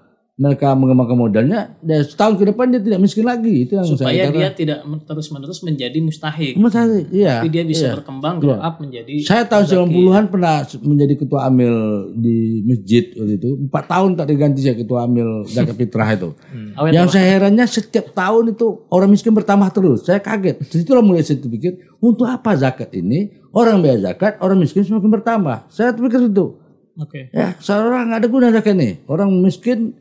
mereka 0.42 0.74
mengembangkan 0.74 1.14
modalnya, 1.14 1.78
dan 1.78 2.02
setahun 2.02 2.34
ke 2.34 2.50
depan 2.50 2.74
dia 2.74 2.82
tidak 2.82 2.98
miskin 2.98 3.22
lagi. 3.22 3.62
Itu 3.62 3.78
yang 3.78 3.86
supaya 3.86 4.26
saya 4.26 4.34
dia 4.34 4.50
tidak 4.50 4.78
terus 5.06 5.30
menerus 5.30 5.62
menjadi 5.62 5.98
mustahik 6.02 6.58
Mustahil, 6.58 7.06
iya. 7.14 7.38
tapi 7.38 7.48
dia 7.54 7.62
bisa 7.62 7.86
iya. 7.86 7.92
berkembang 7.94 8.42
grow 8.42 8.58
up 8.58 8.82
menjadi 8.82 9.14
Saya 9.22 9.46
tahun 9.46 9.64
muzaki. 9.70 9.94
90-an 10.02 10.24
pernah 10.26 10.56
menjadi 10.82 11.14
ketua 11.14 11.40
amil 11.46 11.74
di 12.18 12.66
masjid 12.66 13.04
waktu 13.14 13.34
itu. 13.38 13.50
Empat 13.70 13.84
tahun 13.86 14.10
tak 14.18 14.26
diganti 14.26 14.60
saya 14.66 14.74
ketua 14.74 14.98
amil 15.06 15.46
zakat 15.46 15.78
fitrah 15.78 16.08
itu. 16.10 16.30
awet 16.74 16.90
Yang 16.90 17.08
saya 17.14 17.26
herannya 17.38 17.66
setiap 17.70 18.10
tahun 18.10 18.58
itu 18.58 18.66
orang 18.90 19.08
miskin 19.14 19.30
bertambah 19.30 19.70
terus. 19.70 20.02
Saya 20.02 20.18
kaget. 20.18 20.58
Di 20.66 20.82
situlah 20.82 21.04
mulai 21.04 21.22
saya 21.22 21.38
pikir, 21.38 21.94
untuk 22.02 22.26
apa 22.26 22.58
zakat 22.58 22.90
ini? 22.98 23.30
Orang 23.52 23.84
bayar 23.84 24.00
zakat, 24.00 24.40
orang 24.40 24.58
miskin 24.58 24.82
semakin 24.82 25.12
bertambah. 25.12 25.68
Saya 25.68 25.92
pikir 25.92 26.32
itu. 26.32 26.56
oke 26.92 27.32
Ya, 27.32 27.56
seorang 27.60 28.08
nggak 28.10 28.20
ada 28.24 28.28
guna 28.28 28.46
zakat 28.48 28.74
nih. 28.74 29.04
Orang 29.04 29.28
miskin, 29.44 29.92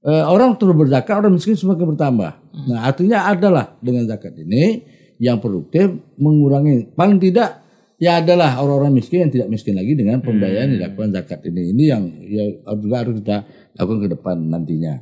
eh, 0.00 0.24
orang 0.24 0.54
terus 0.56 0.74
berzakat, 0.74 1.14
orang 1.18 1.34
miskin 1.34 1.54
semakin 1.54 1.94
bertambah. 1.94 2.32
Nah, 2.68 2.80
artinya 2.84 3.26
adalah 3.26 3.74
dengan 3.78 4.04
zakat 4.04 4.34
ini 4.36 4.82
yang 5.18 5.38
produktif 5.38 5.90
mengurangi 6.14 6.94
paling 6.94 7.18
tidak 7.18 7.66
ya 7.98 8.22
adalah 8.22 8.62
orang-orang 8.62 8.94
miskin 8.94 9.26
yang 9.26 9.32
tidak 9.34 9.48
miskin 9.50 9.74
lagi 9.74 9.98
dengan 9.98 10.22
pembiayaan 10.22 10.70
yang 10.70 10.74
dilakukan 10.78 11.10
zakat 11.10 11.42
ini. 11.46 11.74
Ini 11.74 11.84
yang 11.84 12.02
ya 12.22 12.44
juga 12.74 12.96
harus 13.02 13.18
kita 13.18 13.36
lakukan 13.74 14.00
ke 14.06 14.08
depan 14.14 14.36
nantinya. 14.38 14.94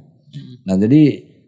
Nah 0.64 0.76
jadi 0.76 1.02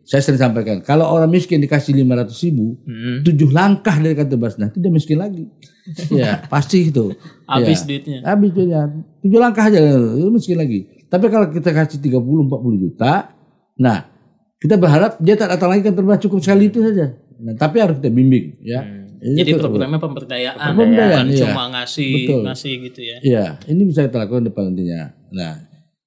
saya 0.04 0.24
sering 0.24 0.40
sampaikan 0.40 0.80
kalau 0.80 1.04
orang 1.04 1.28
miskin 1.28 1.60
dikasih 1.60 1.92
500 1.92 2.32
ribu, 2.48 2.76
Hmm. 2.84 3.20
tujuh 3.24 3.48
langkah 3.48 3.96
dari 3.96 4.12
kata 4.12 4.36
Basnas 4.36 4.72
tidak 4.72 4.92
miskin 4.92 5.16
lagi. 5.16 5.48
ya 6.12 6.44
pasti 6.48 6.92
itu. 6.92 7.12
Habis 7.44 7.80
Ya. 7.80 7.86
duitnya. 7.88 8.18
Habis 8.24 8.50
duitnya. 8.52 8.80
Tujuh 9.24 9.40
langkah 9.40 9.64
aja 9.68 9.80
itu 9.80 10.28
miskin 10.28 10.56
lagi. 10.56 10.84
Tapi 11.08 11.26
kalau 11.28 11.48
kita 11.48 11.72
kasih 11.72 12.00
30 12.00 12.44
40 12.44 12.76
juta, 12.76 13.32
nah 13.78 14.10
kita 14.58 14.74
berharap 14.74 15.22
dia 15.22 15.38
tak 15.38 15.54
datang 15.54 15.70
lagi 15.70 15.86
kan 15.86 15.94
terbatas 15.94 16.26
cukup 16.26 16.42
sekali 16.42 16.66
itu 16.66 16.82
saja. 16.82 17.14
Nah, 17.38 17.54
tapi 17.54 17.78
harus 17.78 18.02
kita 18.02 18.10
bimbing 18.10 18.58
ya. 18.62 18.82
Ini 19.18 19.42
Jadi 19.42 19.50
programnya 19.58 19.98
pemberdayaan, 19.98 20.78
Pemberdayaan, 20.78 21.26
bukan 21.26 21.34
iya. 21.34 21.42
cuma 21.42 21.62
ngasih 21.74 22.12
Betul. 22.14 22.40
ngasih 22.46 22.72
gitu 22.86 23.00
ya. 23.02 23.18
Iya, 23.18 23.46
ini 23.66 23.82
bisa 23.90 24.06
kita 24.06 24.22
lakukan 24.22 24.46
depan 24.46 24.70
nantinya. 24.70 25.10
Nah, 25.34 25.54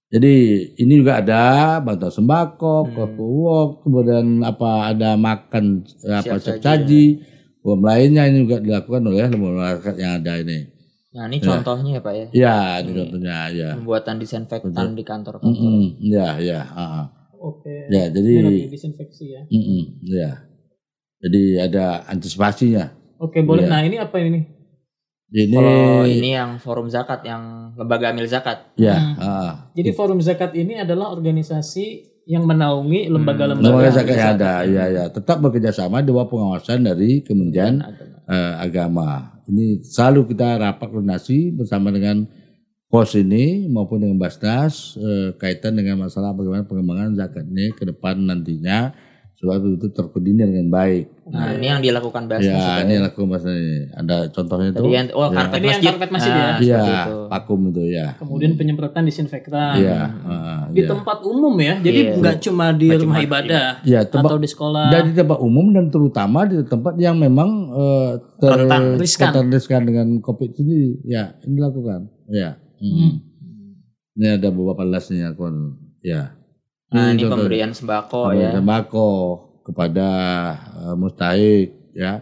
jadi 0.07 0.35
ini 0.79 0.93
juga 0.95 1.19
ada 1.19 1.43
bantuan 1.83 2.11
sembako, 2.11 2.87
hmm. 2.87 3.19
walk, 3.19 3.69
kemudian 3.83 4.43
apa 4.47 4.95
ada 4.95 5.19
makan 5.19 5.83
eh, 6.07 6.17
apa 6.23 6.39
Siap 6.39 6.63
saji, 6.63 7.19
uang 7.67 7.83
lainnya 7.83 8.31
ini 8.31 8.47
juga 8.47 8.63
dilakukan 8.63 9.03
oleh 9.03 9.27
lembaga 9.27 9.55
masyarakat 9.59 9.95
yang 9.99 10.11
ada 10.23 10.33
ini. 10.39 10.59
Nah, 11.11 11.23
ini 11.27 11.37
contohnya 11.43 11.91
ya, 11.99 12.01
Pak 12.03 12.13
ya. 12.15 12.25
Ya, 12.31 12.59
ini 12.79 12.91
contohnya 12.95 13.37
ya. 13.51 13.69
Pembuatan 13.75 14.15
disinfektan 14.23 14.95
di 14.95 15.03
kantor. 15.03 15.43
Mm-mm, 15.43 15.99
ya, 15.99 16.39
ya, 16.39 16.63
ah, 16.71 16.79
ah. 16.79 17.05
Oke. 17.41 17.89
ya. 17.89 18.05
Jadi, 18.07 18.69
disinfeksi 18.69 19.33
ya. 19.33 19.41
mm-mm, 19.43 19.81
ya. 20.05 20.31
Jadi 21.19 21.41
ada 21.59 22.05
antisipasinya. 22.05 22.93
Oke, 23.17 23.41
boleh. 23.41 23.65
Iya. 23.65 23.69
Nah, 23.69 23.81
ini 23.81 23.97
apa 23.97 24.17
ini? 24.17 24.41
Ini, 25.27 25.47
Kalau 25.49 26.03
ini 26.03 26.29
yang 26.31 26.57
forum 26.57 26.85
zakat, 26.85 27.23
yang 27.23 27.71
lembaga 27.73 28.11
amil 28.11 28.25
zakat. 28.25 28.73
ya, 28.75 28.93
Hmm. 28.93 29.15
ah. 29.17 29.51
Jadi 29.71 29.89
Forum 29.91 30.19
Zakat 30.19 30.51
ini 30.53 30.75
adalah 30.75 31.07
organisasi 31.09 31.85
yang 32.27 32.43
menaungi 32.43 33.07
Hmm. 33.07 33.15
lembaga-lembaga 33.15 33.69
Lembaga 33.71 33.89
zakat 33.91 34.11
yang 34.11 34.35
zakat. 34.35 34.41
ada, 34.43 34.53
ya, 34.67 34.83
ya. 34.87 35.03
Tetap 35.07 35.37
bekerja 35.39 35.71
sama 35.71 35.99
di 35.99 36.11
bawah 36.11 36.27
pengawasan 36.27 36.83
dari 36.83 37.23
Kementerian 37.23 37.79
Agama. 37.79 38.17
eh, 38.27 38.53
agama. 38.59 39.09
Ini 39.45 39.65
selalu 39.81 40.21
kita 40.29 40.55
rapat 40.57 40.87
koordinasi 40.89 41.37
bersama 41.53 41.89
dengan 41.89 42.27
pos 42.91 43.15
ini 43.15 43.65
maupun 43.65 44.03
dengan 44.03 44.19
Basnas 44.19 44.99
eh, 44.99 45.31
kaitan 45.33 45.73
dengan 45.73 45.95
masalah 45.97 46.35
bagaimana 46.35 46.67
pengembangan 46.67 47.15
zakat 47.15 47.47
ini 47.47 47.71
ke 47.71 47.87
depan 47.87 48.19
nantinya 48.19 48.91
supaya 49.33 49.57
itu 49.57 49.89
terkoordinir 49.89 50.45
dengan 50.45 50.69
baik. 50.69 51.25
Nah, 51.25 51.57
ini 51.57 51.65
yang 51.65 51.81
dilakukan 51.81 52.29
Basnas. 52.29 52.61
ya, 52.61 52.85
ini 52.85 52.93
ya. 52.93 53.09
lakukan 53.09 53.25
Basnas 53.25 53.57
ini. 53.57 53.89
Ada 53.89 54.29
contohnya 54.29 54.69
itu. 54.69 54.85
Yang 54.85 55.07
oh 55.17 55.29
karpet 55.33 55.57
Ini 55.57 55.65
yang 55.65 55.73
masjid. 55.73 55.89
karpet 55.89 56.09
masjid 56.13 56.29
ya? 56.29 56.37
Nah, 56.37 56.45
Iya, 56.61 56.77
seperti 56.77 56.93
itu. 56.93 57.17
vakum 57.25 57.59
itu 57.65 57.83
ya. 57.89 58.07
Kemudian 58.21 58.51
penyemprotan 58.53 59.01
disinfektan. 59.01 59.73
Iya, 59.81 59.99
ah, 60.21 60.61
Di 60.69 60.85
iya. 60.85 60.89
tempat 60.93 61.17
umum 61.25 61.57
ya. 61.57 61.73
Jadi 61.81 61.99
Iya. 62.05 62.13
nggak 62.21 62.37
cuma 62.37 62.65
di 62.69 62.85
Nggak 62.85 63.01
rumah 63.01 63.17
cuma- 63.17 63.25
ibadah 63.25 63.65
Ya, 63.81 63.99
tempat 64.05 64.29
atau 64.29 64.37
di 64.37 64.49
sekolah. 64.51 64.85
dan 64.93 65.01
di 65.09 65.13
tempat 65.17 65.37
umum 65.41 65.65
dan 65.73 65.85
terutama 65.89 66.39
di 66.45 66.55
tempat 66.61 66.93
yang 67.01 67.15
memang 67.17 67.49
eh, 67.73 68.11
ter, 68.37 68.49
Rentan, 68.61 68.81
riskan. 69.01 69.81
dengan 69.89 70.21
COVID 70.21 70.49
itu 70.53 71.01
ya 71.01 71.33
ini 71.41 71.57
dilakukan. 71.57 72.05
Ya. 72.29 72.61
Hmm. 72.81 73.21
Hmm. 73.39 73.71
Ini 74.17 74.27
ada 74.41 74.49
beberapa 74.49 74.83
lesnya 74.83 75.37
kon. 75.37 75.77
Ya. 76.01 76.33
Nah, 76.91 77.13
ini 77.13 77.23
contoh- 77.23 77.45
pemberian 77.45 77.71
sembako 77.71 78.19
pemberian 78.33 78.51
ya. 78.51 78.57
sembako 78.59 79.09
kepada 79.61 80.07
eh, 80.75 80.95
mustahik 80.97 81.69
ya 81.95 82.19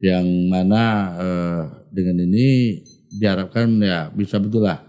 yang 0.00 0.24
mana 0.48 0.82
eh, 1.18 1.60
dengan 1.92 2.24
ini 2.24 2.78
diharapkan 3.12 3.68
ya 3.82 4.08
bisa 4.08 4.40
betul 4.40 4.64
lah 4.64 4.80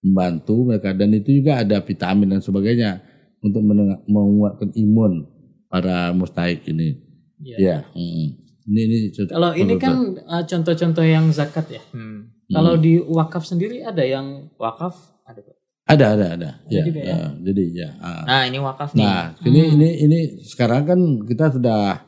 membantu 0.00 0.64
mereka 0.64 0.96
dan 0.96 1.12
itu 1.12 1.44
juga 1.44 1.60
ada 1.60 1.84
vitamin 1.84 2.32
dan 2.32 2.40
sebagainya 2.40 3.04
untuk 3.44 3.60
menguatkan 4.08 4.72
imun 4.72 5.28
para 5.68 6.12
mustahik 6.16 6.64
ini. 6.68 6.96
Iya. 7.40 7.56
Ya. 7.60 7.76
mm. 7.92 8.28
Ini 8.70 8.80
ini 8.86 8.96
Kalau 9.26 9.50
ini 9.56 9.74
kan 9.80 10.14
uh, 10.28 10.44
contoh-contoh 10.46 11.02
yang 11.02 11.32
zakat 11.32 11.66
ya. 11.74 11.82
Hmm. 11.90 12.30
Kalau 12.50 12.74
di 12.74 12.98
wakaf 12.98 13.42
sendiri 13.42 13.80
ada 13.80 14.02
yang 14.02 14.50
Wakaf 14.56 14.94
ada 15.22 15.40
Pak. 15.40 15.54
ada 15.86 16.06
ada 16.12 16.26
ada. 16.34 16.50
Ya. 16.66 16.82
ya? 16.82 17.16
eh, 17.16 17.30
jadi 17.42 17.64
ya. 17.72 17.88
ah. 17.98 18.22
Nah, 18.24 18.42
ini 18.44 18.58
wakaf 18.58 18.90
nih. 18.92 19.02
Nah, 19.02 19.34
ini 19.42 19.60
ini 19.70 19.88
ini 20.00 20.18
sekarang 20.42 20.82
kan 20.84 21.00
kita 21.24 21.50
sudah 21.50 22.02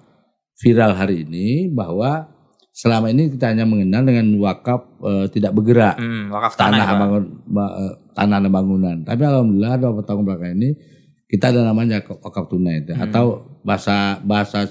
viral 0.57 0.92
hari 0.92 1.22
ini 1.22 1.46
bahwa 1.68 2.31
selama 2.70 3.11
ini 3.11 3.28
kita 3.28 3.50
hanya 3.50 3.62
mengenal 3.62 4.02
dengan 4.02 4.26
wakaf 4.38 4.83
eh, 5.02 5.26
tidak 5.31 5.52
bergerak 5.52 5.94
Hmm, 5.94 6.31
wakaf 6.31 6.55
tanah, 6.55 6.78
tanah 6.78 6.87
ya, 6.88 7.00
bangun 7.00 7.24
ba- 7.46 7.74
eh, 7.76 7.94
tanah 8.12 8.38
dan 8.40 8.50
bangunan. 8.50 8.96
Tapi 9.02 9.22
alhamdulillah 9.22 9.74
beberapa 9.76 10.02
tahun 10.05 10.22
belakang 10.24 10.52
ini 10.57 10.70
kita 11.26 11.48
ada 11.48 11.61
namanya 11.64 12.02
wakaf 12.02 12.44
tunai 12.46 12.83
itu 12.83 12.92
atau 12.92 13.24
bahasa 13.62 14.20
bahasa 14.20 14.68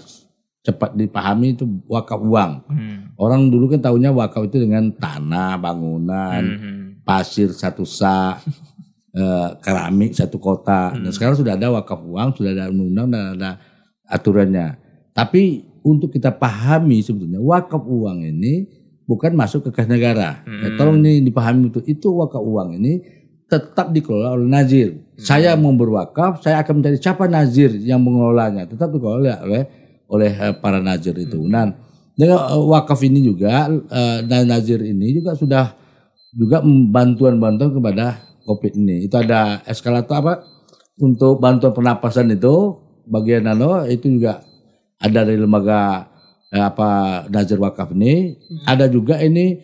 cepat 0.61 0.93
dipahami 0.93 1.57
itu 1.57 1.65
wakaf 1.89 2.21
uang. 2.21 2.51
Hmm. 2.69 2.97
Orang 3.17 3.49
dulu 3.49 3.65
kan 3.73 3.81
tahunya 3.81 4.13
wakaf 4.13 4.45
itu 4.45 4.61
dengan 4.61 4.93
tanah, 4.93 5.57
bangunan, 5.57 6.41
Hmm. 6.41 6.81
pasir 7.01 7.49
satu 7.49 7.81
sak, 7.81 8.45
eh, 9.17 9.49
keramik 9.57 10.13
satu 10.13 10.37
kota. 10.37 10.93
Hmm. 10.93 11.09
Nah, 11.09 11.11
sekarang 11.11 11.33
sudah 11.33 11.57
ada 11.57 11.73
wakaf 11.73 11.97
uang, 12.05 12.37
sudah 12.37 12.53
ada 12.53 12.69
undang-undang 12.69 13.07
dan 13.09 13.23
ada 13.37 13.51
aturannya. 14.05 14.77
Tapi 15.17 15.65
untuk 15.81 16.13
kita 16.13 16.29
pahami 16.29 17.01
sebetulnya 17.01 17.41
wakaf 17.41 17.81
uang 17.81 18.21
ini 18.21 18.69
bukan 19.09 19.33
masuk 19.33 19.65
ke 19.65 19.81
kas 19.81 19.89
negara. 19.89 20.45
Hmm. 20.45 20.61
Ya, 20.61 20.69
tolong 20.77 21.01
ini 21.01 21.25
dipahami 21.25 21.73
betul. 21.73 21.89
Itu 21.89 22.13
wakaf 22.21 22.39
uang 22.39 22.77
ini 22.77 23.01
tetap 23.49 23.89
dikelola 23.89 24.37
oleh 24.37 24.45
nazir. 24.47 24.93
Hmm. 24.93 25.01
Saya 25.17 25.57
mau 25.57 25.73
berwakaf, 25.73 26.45
saya 26.45 26.61
akan 26.61 26.85
mencari 26.85 27.01
siapa 27.01 27.25
nazir 27.25 27.73
yang 27.81 27.99
mengelolanya. 28.05 28.69
Tetap 28.69 28.93
dikelola 28.93 29.41
oleh 29.41 29.80
oleh 30.11 30.31
eh, 30.35 30.53
para 30.59 30.83
nazir 30.83 31.15
itu. 31.15 31.39
Hmm. 31.39 31.49
Nah, 31.49 31.65
dengan 32.19 32.51
eh, 32.51 32.63
wakaf 32.67 32.99
ini 33.07 33.23
juga 33.23 33.71
eh, 33.71 34.19
dan 34.27 34.51
nazir 34.51 34.83
ini 34.83 35.15
juga 35.15 35.39
sudah 35.39 35.65
juga 36.35 36.59
bantuan-bantuan 36.65 37.71
kepada 37.71 38.19
COVID 38.43 38.75
ini. 38.75 39.07
Itu 39.07 39.15
ada 39.19 39.63
eskalator 39.63 40.19
apa 40.19 40.33
untuk 40.99 41.39
bantuan 41.39 41.71
pernapasan 41.71 42.35
itu 42.35 42.77
bagian 43.07 43.47
nano 43.47 43.87
itu 43.87 44.19
juga 44.19 44.43
ada 45.01 45.25
dari 45.25 45.39
lembaga 45.39 46.11
eh, 46.51 46.61
apa 46.61 47.23
Nazir 47.31 47.57
Wakaf 47.57 47.95
ini. 47.95 48.35
Ada 48.67 48.91
juga 48.91 49.17
ini 49.23 49.57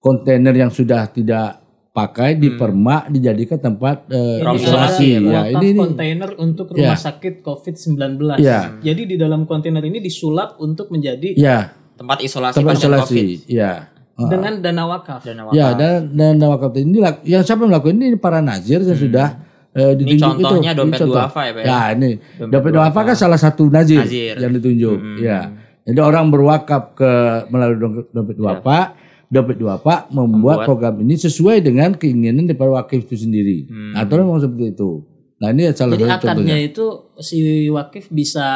kontainer 0.00 0.56
yang 0.56 0.72
sudah 0.72 1.12
tidak 1.12 1.59
pakai 1.90 2.34
dipermak 2.34 3.10
dijadikan 3.10 3.58
tempat 3.58 4.06
eh, 4.06 4.38
Ruang 4.38 4.54
isolasi. 4.54 5.18
isolasi, 5.18 5.26
Ya, 5.26 5.42
ini 5.50 5.66
ini 5.68 5.80
kontainer 5.80 6.30
untuk 6.36 6.70
rumah 6.70 6.94
Ya. 6.94 7.02
sakit 7.02 7.42
COVID-19. 7.42 8.38
Ya. 8.38 8.78
Jadi 8.80 9.02
di 9.04 9.16
dalam 9.16 9.42
kontainer 9.42 9.82
ini 9.82 9.98
disulap 9.98 10.54
untuk 10.56 10.88
menjadi 10.88 11.34
ya 11.34 11.74
Tempat 11.92 12.18
isolasi 12.20 12.56
tempat 12.56 12.74
pasien 12.74 12.90
COVID. 12.90 13.02
isolasi. 13.02 13.24
Ya. 13.46 13.90
Dengan 14.16 14.52
dana 14.58 14.84
wakaf. 14.86 15.20
Dana 15.20 15.42
wakaf. 15.44 15.52
Ya 15.52 15.68
dan 15.72 16.14
dan 16.14 16.38
wakaf 16.40 16.72
ini 16.74 16.98
yang 17.24 17.42
siapa 17.42 17.60
yang 17.60 17.70
melakukan 17.70 17.96
ini 17.96 18.14
para 18.14 18.38
nazir 18.40 18.80
yang 18.80 18.94
sudah 18.94 19.28
eh, 19.70 19.82
Hmm. 19.82 19.90
Ini 19.92 19.98
ditunjuk 20.04 20.22
contohnya 20.40 20.70
itu. 20.70 20.78
dompet 20.78 20.90
Ini 20.90 21.02
contoh. 21.04 21.16
duafa 21.16 21.40
ya, 21.40 21.50
Pak 21.50 21.60
ya? 21.60 21.64
Ya 21.64 21.80
ini 21.92 22.10
Dompet 22.18 22.50
dompet 22.50 22.70
duafa 22.72 23.00
kan 23.04 23.16
salah 23.16 23.38
satu 23.38 23.62
nazir, 23.66 23.98
Nazir. 23.98 24.34
yang 24.36 24.52
ditunjuk. 24.52 24.96
Hmm. 24.96 25.16
Ya. 25.16 25.40
Jadi 25.82 26.00
orang 26.00 26.26
berwakaf 26.28 26.82
ke 26.92 27.12
melalui 27.48 27.78
dompet, 27.78 28.36
duafa, 28.36 28.78
dompet 28.90 29.09
duafa 29.30 30.10
membuat, 30.10 30.10
Ya. 30.10 30.12
Membuat. 30.12 30.56
program 30.66 30.94
ini 31.00 31.14
sesuai 31.14 31.62
dengan 31.62 31.94
keinginan 31.94 32.44
daripada 32.44 32.74
wakif 32.76 33.06
itu 33.06 33.16
sendiri. 33.20 33.64
Hmm. 33.64 33.94
Atau 33.94 34.18
memang 34.18 34.38
seperti 34.38 34.74
itu. 34.74 35.06
Nah 35.38 35.48
ini 35.48 35.72
salah 35.72 35.96
Jadi 35.96 36.04
satu 36.04 36.16
akarnya 36.20 36.36
contohnya. 36.36 36.56
itu 36.60 36.86
si 37.18 37.38
wakif 37.66 38.04
bisa 38.08 38.46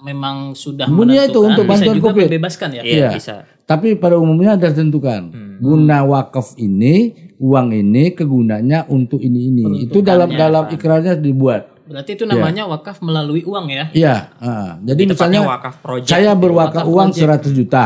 memang 0.00 0.54
sudah 0.54 0.86
itu 0.86 0.96
menentukan, 0.96 1.44
untuk 1.44 1.64
bisa 1.64 1.72
bantuan 1.76 1.94
juga 1.94 2.08
COVID. 2.08 2.24
membebaskan 2.24 2.68
ya. 2.70 2.82
Iya, 2.82 2.96
Iya. 2.96 3.08
bisa. 3.12 3.34
Tapi 3.62 3.88
pada 3.94 4.16
umumnya 4.16 4.50
ada 4.52 4.66
ditentukan. 4.66 5.22
Hmm. 5.28 5.54
Guna 5.60 5.98
wakaf 6.02 6.56
ini, 6.56 7.12
uang 7.36 7.68
ini 7.72 8.10
kegunaannya 8.10 8.88
untuk 8.88 9.20
ini 9.20 9.46
ini. 9.48 9.64
Itu 9.84 10.00
dalam 10.00 10.32
dalam 10.32 10.66
ikrarnya 10.66 11.12
dibuat. 11.14 11.76
Berarti 11.84 12.14
itu 12.14 12.24
namanya 12.24 12.64
wakaf 12.64 12.98
melalui 13.00 13.42
uang 13.42 13.66
ya. 13.68 13.84
Iya. 13.92 14.14
ah. 14.38 14.78
Jadi 14.80 15.02
Ini 15.04 15.10
tepatnya 15.12 15.38
misalnya 15.38 15.50
wakaf 15.50 15.74
project. 15.78 16.08
saya 16.08 16.32
berwakaf 16.32 16.82
wakaf 16.82 16.88
uang 16.88 17.08
project. 17.10 17.42
100 17.44 17.52
juta. 17.52 17.84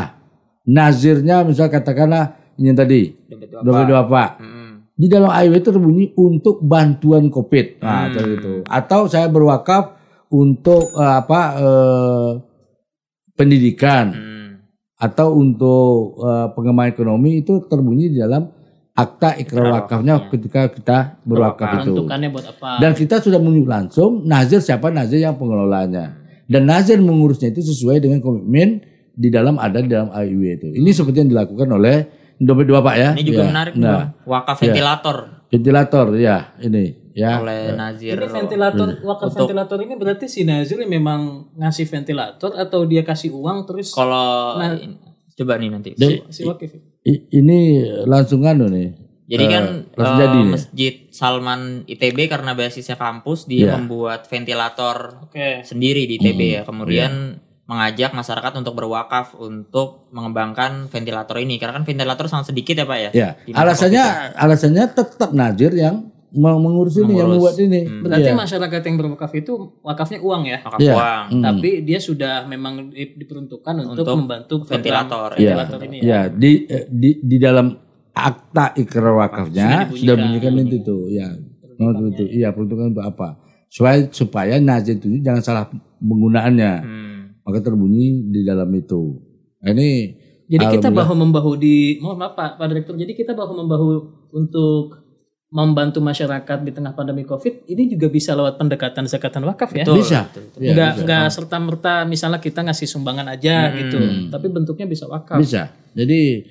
Nazirnya 0.64 1.44
misal 1.44 1.68
katakanlah 1.68 2.40
ini 2.56 2.72
yang 2.72 2.78
tadi 2.78 3.12
duafa. 3.60 3.84
duafa. 3.84 4.24
Hmm. 4.40 4.88
Di 4.94 5.06
dalam 5.10 5.28
AIW 5.28 5.58
itu 5.58 5.68
terbunyi 5.68 6.06
untuk 6.14 6.62
bantuan 6.62 7.28
COVID. 7.28 7.82
Nah, 7.82 8.08
Hmm. 8.08 8.34
itu. 8.38 8.52
Atau 8.64 9.10
saya 9.10 9.26
berwakaf 9.28 9.98
untuk 10.30 10.94
eh, 10.94 11.14
apa 11.20 11.40
eh, 11.58 12.30
pendidikan 13.34 14.06
Hmm. 14.14 14.50
atau 14.96 15.34
untuk 15.34 16.16
eh, 16.22 16.46
pengembangan 16.54 16.92
ekonomi 16.94 17.42
itu 17.42 17.60
terbunyi 17.66 18.14
di 18.14 18.18
dalam 18.22 18.48
akta 18.94 19.34
ikrar 19.36 19.74
wakafnya 19.74 20.22
wakafnya. 20.22 20.30
ketika 20.30 20.60
kita 20.70 20.98
berwakaf 21.26 21.82
itu. 21.82 22.06
Buat 22.06 22.46
apa? 22.54 22.70
Dan 22.78 22.94
kita 22.94 23.18
sudah 23.18 23.42
menunjuk 23.42 23.66
langsung 23.66 24.22
nazir 24.22 24.62
siapa 24.62 24.88
nazir 24.88 25.18
yang 25.18 25.34
pengelolanya. 25.34 26.14
Dan 26.46 26.70
nazir 26.70 27.02
mengurusnya 27.02 27.50
itu 27.50 27.60
sesuai 27.60 27.98
dengan 27.98 28.22
komitmen 28.22 28.93
di 29.14 29.28
dalam 29.28 29.56
ada 29.56 29.78
di 29.78 29.86
dalam 29.86 30.10
AIW 30.10 30.42
itu. 30.52 30.68
Ini 30.70 30.90
seperti 30.90 31.22
yang 31.22 31.30
dilakukan 31.30 31.68
oleh 31.70 31.96
dompet 32.36 32.66
dua 32.66 32.82
pak 32.82 32.94
ya. 32.94 33.10
Ini 33.14 33.22
juga 33.22 33.40
Ya. 33.40 33.48
menarik 33.48 33.72
Nah. 33.74 34.10
Wakaf 34.24 34.58
ventilator 34.58 35.16
ventilator 35.46 36.06
ya 36.16 36.50
ini 36.58 37.14
ya. 37.14 37.38
oleh 37.38 37.72
Nazir. 37.72 38.18
Ini 38.18 38.26
ventilator, 38.26 38.88
wakaf 39.00 39.30
ventilator 39.32 39.78
ini 39.80 39.94
berarti 39.94 40.26
si 40.26 40.42
Nazir 40.42 40.82
memang 40.82 41.46
ngasih 41.54 41.86
ventilator 41.86 42.58
atau 42.58 42.82
dia 42.84 43.00
kasih 43.00 43.30
uang 43.30 43.62
terus 43.64 43.94
Kalau 43.94 44.58
Nah. 44.58 44.74
coba 45.30 45.54
nih 45.56 45.70
nanti. 45.70 45.90
Si 46.28 46.42
wakif. 46.42 46.74
I- 47.02 47.26
ini 47.32 47.58
langsung 48.04 48.42
anu 48.42 48.66
nih. 48.66 48.98
Jadi 49.24 49.40
Eh, 49.40 49.48
kan 49.48 49.64
langsung 49.94 50.14
eh, 50.14 50.20
jadi. 50.20 50.40
Masjid 50.44 50.94
Salman 51.08 51.60
ITB 51.86 52.28
karena 52.28 52.52
basisnya 52.52 52.92
kampus 52.94 53.46
dia 53.46 53.70
Iya. 53.70 53.78
membuat 53.78 54.28
ventilator 54.28 55.24
Oke. 55.24 55.64
sendiri 55.64 56.04
di 56.04 56.18
ITB 56.18 56.40
Hmm, 56.42 56.52
ya. 56.52 56.62
Kemudian 56.62 57.12
mengajak 57.64 58.12
masyarakat 58.12 58.52
untuk 58.60 58.76
berwakaf 58.76 59.32
untuk 59.40 60.12
mengembangkan 60.12 60.84
ventilator 60.92 61.40
ini 61.40 61.56
karena 61.56 61.80
kan 61.80 61.84
ventilator 61.88 62.28
sangat 62.28 62.52
sedikit 62.52 62.76
ya 62.76 62.84
Pak 62.84 62.98
ya. 63.00 63.10
Ya, 63.16 63.28
alasannya 63.56 64.36
alasannya 64.36 64.84
tetap 64.92 65.32
Nazir 65.32 65.72
yang 65.72 66.12
mau 66.34 66.58
mengurus 66.58 66.98
ini, 66.98 67.14
yang 67.14 67.30
membuat 67.30 67.54
ini. 67.56 67.86
Berarti 67.86 68.26
Iya. 68.26 68.36
masyarakat 68.36 68.80
yang 68.84 68.96
berwakaf 68.98 69.32
itu 69.32 69.52
wakafnya 69.80 70.18
uang 70.18 70.42
ya. 70.44 70.58
Wakaf 70.66 70.80
Iya. 70.82 70.94
uang. 70.98 71.24
Hmm. 71.30 71.42
Tapi 71.46 71.70
dia 71.86 71.98
sudah 72.02 72.44
memang 72.44 72.90
di- 72.90 73.14
diperuntukkan 73.16 73.74
untuk, 73.86 74.02
Untuk 74.02 74.16
membantu 74.18 74.54
ventilator. 74.66 75.38
Iya. 75.38 75.54
ventilator 75.54 75.80
ini 75.86 75.96
ya. 76.02 76.04
Ya, 76.04 76.20
di 76.28 76.52
eh, 76.66 76.84
di 76.90 77.10
di 77.22 77.36
dalam 77.38 77.78
akta 78.12 78.74
ikrar 78.76 79.14
wakafnya 79.14 79.88
Sudah 79.88 79.96
sudah 79.96 80.14
bunyikan 80.20 80.52
itu 80.58 80.76
tuh, 80.82 81.06
ya. 81.08 81.28
Itu, 81.74 82.24
iya 82.28 82.50
peruntukan 82.50 82.92
untuk 82.92 83.06
apa? 83.06 83.38
Supaya 83.66 84.06
supaya 84.10 84.58
Nazir 84.62 84.98
itu 84.98 85.18
jangan 85.22 85.42
salah 85.42 85.64
penggunaannya. 85.98 86.72
Hmm. 86.82 87.13
Maka 87.44 87.60
terbunyi 87.60 88.32
di 88.32 88.40
dalam 88.42 88.72
itu. 88.72 89.20
Nah, 89.60 89.70
ini 89.76 90.20
Jadi 90.44 90.76
kita 90.76 90.92
bahu 90.92 91.12
membahu 91.16 91.56
di 91.56 91.96
mohon 92.04 92.20
maaf 92.20 92.36
Pak, 92.36 92.60
Pak 92.60 92.66
Direktur. 92.68 93.00
Jadi 93.00 93.16
kita 93.16 93.32
bahu 93.32 93.52
membahu 93.64 93.88
untuk 94.32 95.04
membantu 95.54 96.02
masyarakat 96.02 96.66
di 96.66 96.74
tengah 96.74 96.98
pandemi 96.98 97.22
Covid 97.22 97.62
ini 97.70 97.86
juga 97.86 98.10
bisa 98.10 98.34
lewat 98.34 98.58
pendekatan 98.58 99.06
zakatan 99.06 99.46
wakaf 99.46 99.70
ya. 99.70 99.86
Betul, 99.86 100.02
Bisa. 100.02 100.26
betul, 100.26 100.42
betul. 100.50 100.60
Ya, 100.60 100.70
enggak 100.74 100.92
enggak 101.06 101.26
serta 101.30 101.56
merta 101.62 101.94
misalnya 102.02 102.40
kita 102.42 102.60
ngasih 102.66 102.90
sumbangan 102.90 103.30
aja 103.30 103.70
Hmm. 103.70 103.76
gitu, 103.78 103.98
tapi 104.34 104.46
bentuknya 104.50 104.90
bisa 104.90 105.06
wakaf. 105.06 105.38
Bisa. 105.38 105.70
Jadi 105.94 106.42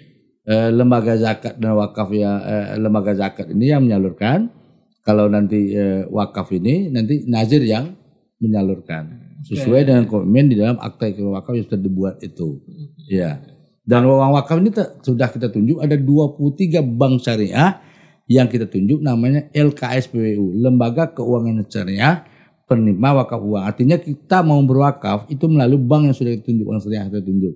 eh, 0.47 0.69
lembaga 0.71 1.19
zakat 1.19 1.59
dan 1.59 1.75
wakaf 1.75 2.09
ya 2.15 2.31
eh, 2.47 2.67
lembaga 2.79 3.11
zakat 3.11 3.51
ini 3.51 3.75
yang 3.75 3.83
menyalurkan. 3.83 4.47
Kalau 5.03 5.27
nanti 5.27 5.75
eh, 5.75 6.07
wakaf 6.07 6.47
ini 6.55 6.87
nanti 6.87 7.27
nazir 7.27 7.59
yang 7.59 7.91
menyalurkan 8.39 9.32
sesuai 9.43 9.81
dengan 9.83 10.03
komitmen 10.07 10.45
di 10.51 10.55
dalam 10.55 10.79
akta 10.79 11.11
ikrar 11.11 11.35
wakaf 11.35 11.53
yang 11.55 11.65
sudah 11.67 11.81
dibuat 11.81 12.15
itu. 12.23 12.63
Ya. 13.11 13.43
Dan 13.83 14.07
uang 14.07 14.31
wakaf 14.39 14.63
ini 14.63 14.71
sudah 15.03 15.27
kita 15.27 15.51
tunjuk 15.51 15.83
ada 15.83 15.99
23 15.99 16.79
bank 16.79 17.19
syariah 17.19 17.83
yang 18.31 18.47
kita 18.47 18.71
tunjuk 18.71 19.03
namanya 19.03 19.51
LKSPWU, 19.51 20.55
Lembaga 20.63 21.11
Keuangan 21.11 21.67
Syariah 21.67 22.23
Penerima 22.63 23.19
Wakaf 23.19 23.43
Uang. 23.43 23.59
Artinya 23.59 23.99
kita 23.99 24.39
mau 24.39 24.63
berwakaf 24.63 25.27
itu 25.27 25.51
melalui 25.51 25.83
bank 25.83 26.07
yang 26.07 26.15
sudah 26.15 26.31
kita 26.39 26.47
tunjuk, 26.47 26.65
bank 26.65 26.79
syariah 26.79 27.05
kita 27.11 27.21
tunjuk. 27.27 27.53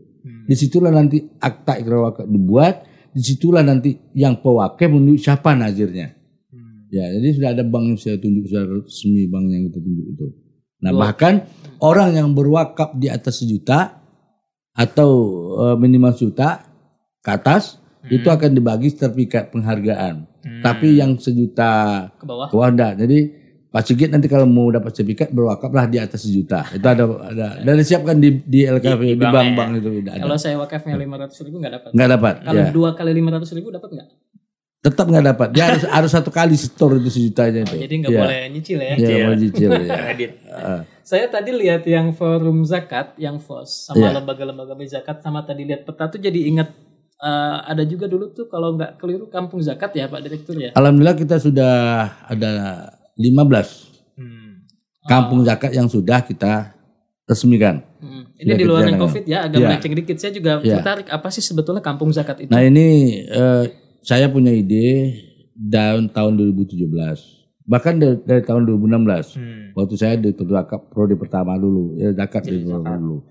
Di 0.47 0.55
situlah 0.59 0.91
nanti 0.91 1.23
akta 1.39 1.79
ikrar 1.79 2.11
wakaf 2.11 2.27
dibuat, 2.27 2.83
di 3.15 3.21
situlah 3.23 3.63
nanti 3.63 3.95
yang 4.11 4.43
pewakaf 4.43 4.91
menunjuk 4.91 5.23
siapa 5.23 5.55
nazirnya. 5.55 6.11
Ya, 6.87 7.03
jadi 7.15 7.27
sudah 7.35 7.49
ada 7.55 7.63
bank 7.67 7.83
yang 7.95 7.97
saya 7.99 8.19
tunjuk, 8.19 8.47
sudah 8.51 8.63
resmi 8.67 9.27
bank 9.31 9.45
yang 9.47 9.71
kita 9.71 9.79
tunjuk 9.79 10.07
itu. 10.11 10.27
Nah, 10.77 10.93
bahkan 10.93 11.45
orang 11.81 12.13
yang 12.13 12.29
berwakaf 12.31 12.93
di 12.93 13.09
atas 13.09 13.41
sejuta 13.41 13.97
atau 14.77 15.11
eh, 15.65 15.75
minimal 15.77 16.13
sejuta 16.13 16.65
ke 17.21 17.29
atas 17.33 17.81
itu 18.07 18.29
akan 18.29 18.55
dibagi 18.55 18.93
sertifikat 18.93 19.51
penghargaan. 19.51 20.23
Tapi 20.63 20.95
yang 20.95 21.19
sejuta 21.19 22.07
Ke 22.15 22.23
bawah. 22.23 22.47
ke 22.47 22.53
bawah 22.55 22.69
enggak. 22.71 22.93
Jadi 23.03 23.19
Pak 23.67 23.83
Sigit 23.83 24.07
nanti 24.07 24.31
kalau 24.31 24.47
mau 24.47 24.71
dapat 24.71 24.95
sertifikat 24.95 25.27
berwakaflah 25.35 25.91
di 25.91 25.99
atas 25.99 26.23
sejuta. 26.23 26.63
Itu 26.71 26.87
ada 26.87 27.03
ada 27.03 27.47
dan 27.59 27.75
disiapkan 27.75 28.15
di 28.15 28.39
di 28.47 28.63
LKV 28.63 29.01
di, 29.03 29.19
Di 29.19 29.19
bank 29.19 29.35
bank-bank 29.35 29.69
ya. 29.69 29.77
itu 29.83 29.89
ada. 30.07 30.23
Kalau 30.23 30.37
saya 30.39 30.55
wakafnya 30.55 30.95
lima 30.95 31.19
ratus 31.19 31.37
ribu 31.43 31.59
nggak 31.59 31.73
dapat. 31.75 31.89
Enggak 31.91 32.09
dapat. 32.15 32.35
Kalau 32.47 32.61
ya. 32.63 32.71
dua 32.71 32.89
kali 32.95 33.11
lima 33.11 33.29
ratus 33.35 33.51
ribu 33.51 33.67
dapat 33.75 33.89
nggak? 33.91 34.07
Tetap 34.77 35.09
enggak 35.09 35.25
dapat. 35.33 35.47
Dia 35.57 35.63
harus 35.73 35.83
harus 35.89 36.11
satu 36.13 36.29
kali 36.29 36.53
store 36.53 37.01
itu 37.01 37.09
sejutanya 37.09 37.65
itu. 37.65 37.75
Jadi 37.81 37.93
nggak 37.97 38.11
Iya. 38.13 38.21
boleh 38.21 38.39
nyicil 38.53 38.77
ya. 38.79 38.93
Ya, 38.95 39.15
mau 39.25 39.35
cicil 39.35 39.69
ya. 39.73 39.97
Saya 41.01 41.25
tadi 41.27 41.49
lihat 41.55 41.87
yang 41.87 42.11
forum 42.13 42.61
zakat, 42.61 43.15
yang 43.17 43.39
FOS 43.39 43.89
sama 43.89 44.11
Iya. 44.11 44.21
lembaga-lembaga 44.21 44.77
zakat 44.85 45.23
sama 45.23 45.41
tadi 45.41 45.65
lihat 45.65 45.81
peta 45.81 46.05
tuh 46.07 46.19
jadi 46.19 46.39
ingat 46.47 46.69
eh, 47.17 47.57
ada 47.65 47.81
juga 47.81 48.05
dulu 48.05 48.29
tuh 48.29 48.45
kalau 48.45 48.77
nggak 48.77 49.01
keliru 49.01 49.25
kampung 49.25 49.57
zakat 49.57 49.89
ya 49.97 50.05
Pak 50.05 50.21
Direktur 50.21 50.53
ya. 50.53 50.69
Alhamdulillah 50.77 51.17
kita 51.17 51.41
sudah 51.41 51.73
ada 52.29 52.51
15 53.17 53.89
Hmm. 54.13 54.61
kampung 55.09 55.41
zakat 55.41 55.73
yang 55.73 55.89
sudah 55.89 56.21
kita 56.21 56.77
resmikan. 57.25 57.81
Hmm. 57.97 58.29
Ini 58.37 58.53
di 58.53 58.65
luar 58.69 58.85
yang. 58.85 59.01
COVID 59.01 59.25
ya, 59.25 59.49
agak 59.49 59.57
Iya. 59.57 59.67
melenceng 59.67 59.95
dikit. 59.97 60.17
Saya 60.21 60.31
juga 60.31 60.61
Iya. 60.61 60.77
tertarik 60.77 61.09
apa 61.09 61.27
sih 61.33 61.41
sebetulnya 61.41 61.81
kampung 61.81 62.13
zakat 62.13 62.45
itu? 62.45 62.53
Nah 62.53 62.61
ini 62.61 62.85
eh, 63.25 63.63
saya 64.07 64.31
punya 64.31 64.55
ide 64.55 65.19
daun 65.51 66.07
tahun 66.07 66.39
2017. 66.39 66.87
Bahkan 67.67 67.93
dari, 67.99 68.15
dari 68.23 68.41
tahun 68.47 68.63
2016. 68.63 69.35
Hmm. 69.35 69.75
Waktu 69.75 69.95
saya 69.99 70.15
di 70.15 70.31
zakat 70.31 70.87
prodi 70.87 71.19
pertama 71.19 71.59
dulu, 71.59 71.99
ya 71.99 72.15
zakat 72.15 72.47
di 72.47 72.63
dulu. 72.63 73.27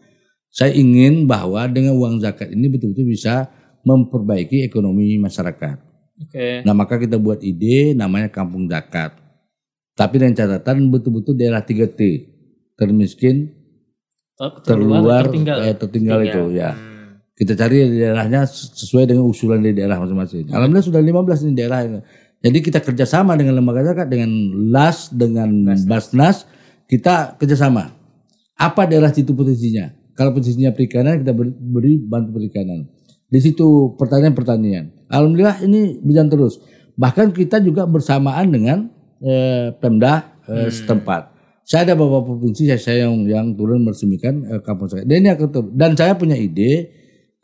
Saya 0.53 0.77
ingin 0.77 1.25
bahwa 1.25 1.65
dengan 1.73 1.97
uang 1.97 2.21
zakat 2.21 2.53
ini 2.53 2.69
betul-betul 2.69 3.09
bisa 3.09 3.49
memperbaiki 3.89 4.69
ekonomi 4.69 5.17
masyarakat. 5.17 5.81
Oke. 6.21 6.61
Nah 6.69 6.77
maka 6.77 7.01
kita 7.01 7.17
buat 7.17 7.41
ide 7.41 7.97
namanya 7.97 8.29
kampung 8.29 8.69
zakat. 8.69 9.17
Tapi 9.97 10.21
dengan 10.21 10.37
catatan 10.37 10.93
betul-betul 10.93 11.41
daerah 11.41 11.65
3T. 11.65 12.01
Termiskin, 12.77 13.49
Ter- 14.37 14.61
terluar, 14.61 15.25
tertinggal. 15.25 15.57
eh, 15.65 15.73
tertinggal 15.73 16.19
itu 16.21 16.43
ya. 16.53 16.77
Hmm. 16.77 16.96
Kita 17.37 17.53
cari 17.53 17.85
daerahnya 18.01 18.49
sesuai 18.49 19.13
dengan 19.13 19.29
usulan 19.29 19.61
dari 19.61 19.77
daerah 19.77 20.01
masing-masing. 20.01 20.49
Alhamdulillah 20.49 20.89
sudah 20.89 21.05
15 21.05 21.45
ini 21.45 21.53
daerah. 21.53 21.81
Jadi 22.41 22.59
kita 22.65 22.81
kerjasama 22.81 23.37
dengan 23.37 23.61
lembaga 23.61 23.93
zakat, 23.93 24.09
dengan 24.09 24.33
LAS, 24.73 25.13
dengan 25.13 25.69
Basnas, 25.85 26.49
kita 26.89 27.37
kerjasama. 27.37 27.93
Apa 28.57 28.89
daerah 28.89 29.13
situ 29.13 29.37
posisinya? 29.37 29.93
Kalau 30.17 30.33
posisinya 30.33 30.73
perikanan 30.73 31.21
kita 31.21 31.37
beri, 31.37 32.01
bantu 32.01 32.41
perikanan. 32.41 32.89
Di 33.29 33.37
situ 33.45 33.93
pertanian-pertanian. 34.01 35.13
Alhamdulillah 35.13 35.61
ini 35.61 36.01
berjalan 36.01 36.33
terus. 36.33 36.57
Bahkan 36.97 37.37
kita 37.37 37.61
juga 37.61 37.85
bersamaan 37.85 38.49
dengan 38.49 38.89
eh, 39.21 39.77
Pemda 39.77 40.41
eh, 40.49 40.73
setempat. 40.73 41.37
Saya 41.69 41.93
ada 41.93 42.01
beberapa 42.01 42.33
provinsi 42.33 42.65
saya, 42.65 42.81
saya 42.81 42.99
yang 43.05 43.29
yang 43.29 43.47
turun 43.53 43.85
meresmikan 43.85 44.41
eh, 44.49 44.61
kampung 44.65 44.89
zakat. 44.89 45.05
Dan 45.05 45.21
ini 45.21 45.29
akan 45.37 45.77
dan 45.77 45.93
saya 45.93 46.17
punya 46.17 46.39
ide 46.39 46.89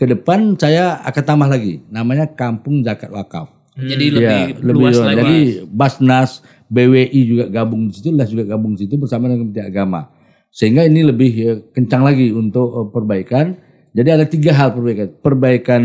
ke 0.03 0.19
depan 0.19 0.59
saya 0.59 0.99
akan 1.07 1.23
tambah 1.23 1.47
lagi 1.47 1.79
namanya 1.87 2.27
kampung 2.27 2.83
zakat 2.83 3.07
wakaf. 3.15 3.55
Jadi 3.79 4.19
Ya, 4.19 4.51
lebih, 4.51 4.83
luas 4.83 4.99
lagi. 4.99 5.17
Jadi 5.23 5.39
Basnas, 5.71 6.43
BWI 6.67 7.21
juga 7.23 7.45
gabung 7.47 7.87
di 7.87 7.95
situ, 7.95 8.11
LAS 8.11 8.35
juga 8.35 8.51
gabung 8.51 8.75
di 8.75 8.83
situ 8.85 8.99
bersama 8.99 9.31
dengan 9.31 9.47
Kementerian 9.47 9.71
Agama. 9.71 10.11
Sehingga 10.51 10.83
ini 10.85 11.07
lebih 11.07 11.31
ya, 11.31 11.55
kencang 11.71 12.03
lagi 12.03 12.35
untuk 12.35 12.69
eh, 12.75 12.87
perbaikan. 12.91 13.55
Jadi 13.95 14.09
ada 14.11 14.27
tiga 14.27 14.51
hal 14.59 14.75
perbaikan. 14.75 15.09
Perbaikan 15.23 15.83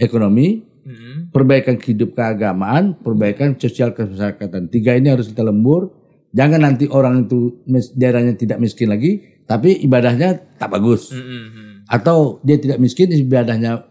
ekonomi, 0.00 0.64
Hmm. 0.84 1.32
perbaikan 1.32 1.80
hidup 1.80 2.12
keagamaan, 2.12 2.96
perbaikan 3.00 3.56
sosial 3.56 3.96
kemasyarakatan. 3.96 4.68
Tiga 4.68 4.92
ini 4.92 5.08
harus 5.08 5.32
kita 5.32 5.40
lembur. 5.40 5.92
Jangan 6.36 6.60
nanti 6.60 6.84
orang 6.92 7.24
itu 7.24 7.64
daerahnya 7.96 8.36
tidak 8.36 8.60
miskin 8.60 8.92
lagi, 8.92 9.40
tapi 9.48 9.80
ibadahnya 9.80 10.60
tak 10.60 10.68
bagus. 10.76 11.08
Hmm, 11.08 11.24
hmm, 11.24 11.46
hmm. 11.48 11.73
Atau 11.88 12.40
dia 12.44 12.56
tidak 12.56 12.80
miskin, 12.80 13.12
ibadahnya 13.12 13.84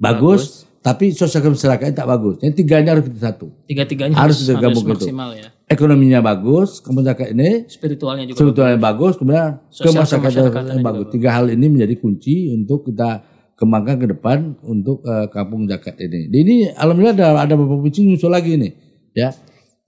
bagus, 0.00 0.64
tapi 0.84 1.16
sosial 1.16 1.40
kemasyarakatan 1.40 1.96
tak 1.96 2.08
bagus. 2.08 2.36
Yang 2.44 2.54
tiga 2.60 2.80
ini 2.80 2.88
harus 2.92 3.04
kita 3.08 3.20
satu. 3.32 3.48
Tiga-tiganya 3.64 4.14
Harus 4.16 4.44
harus, 4.44 4.52
digabung 4.52 4.84
gitu. 4.84 4.92
maksimal 5.08 5.32
ya. 5.32 5.48
Ekonominya 5.64 6.20
bagus, 6.20 6.84
kemasyarakatan 6.84 7.32
ini 7.40 7.50
Spiritualnya 7.72 8.24
juga. 8.28 8.36
sebetulnya 8.36 8.76
bagus, 8.76 9.16
kemudian 9.16 9.64
Sosial 9.72 10.04
kemasyarakatan 10.04 10.84
bagus. 10.84 11.06
Tiga 11.08 11.32
hal 11.32 11.48
ini 11.48 11.66
menjadi 11.72 11.96
kunci 11.96 12.52
untuk 12.52 12.84
kita 12.88 13.24
kembangkan 13.56 13.96
ke 13.96 14.06
depan 14.12 14.60
untuk 14.60 15.00
eh, 15.08 15.26
kampung 15.32 15.64
zakat 15.64 15.96
ini. 16.04 16.28
Di 16.28 16.38
ini 16.44 16.56
alhamdulillah 16.68 17.16
ada 17.16 17.28
ada 17.48 17.54
beberapa 17.56 17.80
provinsi 17.80 18.04
nyusul 18.04 18.28
lagi 18.28 18.60
nih, 18.60 18.72
ya. 19.16 19.32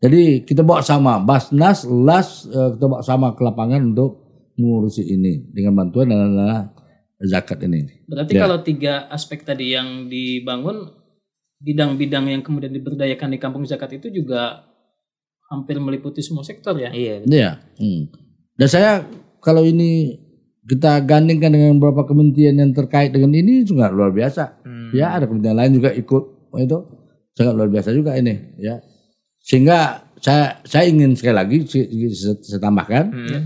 Jadi 0.00 0.44
kita 0.48 0.61
bawa 0.64 0.81
sama 0.81 1.20
Basnas, 1.20 1.85
LAS 1.85 2.48
eh, 2.48 2.68
kita 2.76 2.85
bawa 2.88 3.02
sama 3.05 3.37
ke 3.37 3.42
lapangan 3.44 3.92
untuk 3.92 4.24
mengurusi 4.57 5.05
ini 5.05 5.44
dengan 5.52 5.76
bantuan 5.85 6.09
dana 6.09 6.72
zakat 7.18 7.62
ini. 7.62 8.05
Berarti 8.05 8.33
Ya. 8.35 8.40
kalau 8.44 8.59
tiga 8.61 9.09
aspek 9.09 9.40
tadi 9.40 9.72
yang 9.72 10.07
dibangun, 10.07 10.92
bidang-bidang 11.59 12.29
yang 12.29 12.42
kemudian 12.42 12.70
diberdayakan 12.70 13.33
di 13.33 13.38
kampung 13.38 13.64
zakat 13.64 13.96
itu 13.96 14.12
juga 14.12 14.68
hampir 15.48 15.79
meliputi 15.79 16.20
semua 16.20 16.44
sektor 16.44 16.76
ya. 16.76 16.92
Iya. 16.92 17.24
Iya. 17.24 17.50
Hmm. 17.79 18.12
Dan 18.52 18.68
saya 18.68 18.90
kalau 19.40 19.62
ini 19.62 20.20
kita 20.66 20.98
gandingkan 21.00 21.55
dengan 21.55 21.79
beberapa 21.79 22.05
kementerian 22.05 22.59
yang 22.59 22.74
terkait 22.74 23.14
dengan 23.14 23.31
ini 23.33 23.62
juga 23.62 23.88
luar 23.88 24.11
biasa. 24.11 24.66
Hmm. 24.66 24.90
Ya, 24.92 25.14
ada 25.14 25.24
kementerian 25.24 25.57
lain 25.57 25.79
juga 25.79 25.94
ikut 25.94 26.24
oh, 26.50 26.59
itu 26.59 26.79
sangat 27.33 27.55
luar 27.55 27.70
biasa 27.70 27.94
juga 27.94 28.18
ini, 28.18 28.57
ya. 28.59 28.83
Sehingga 29.38 30.02
saya 30.18 30.59
saya 30.66 30.90
ingin 30.90 31.14
sekali 31.14 31.37
lagi 31.37 31.57
si- 31.64 31.87
saya 32.42 32.59
tambahkan 32.59 33.05
Hmm. 33.12 33.42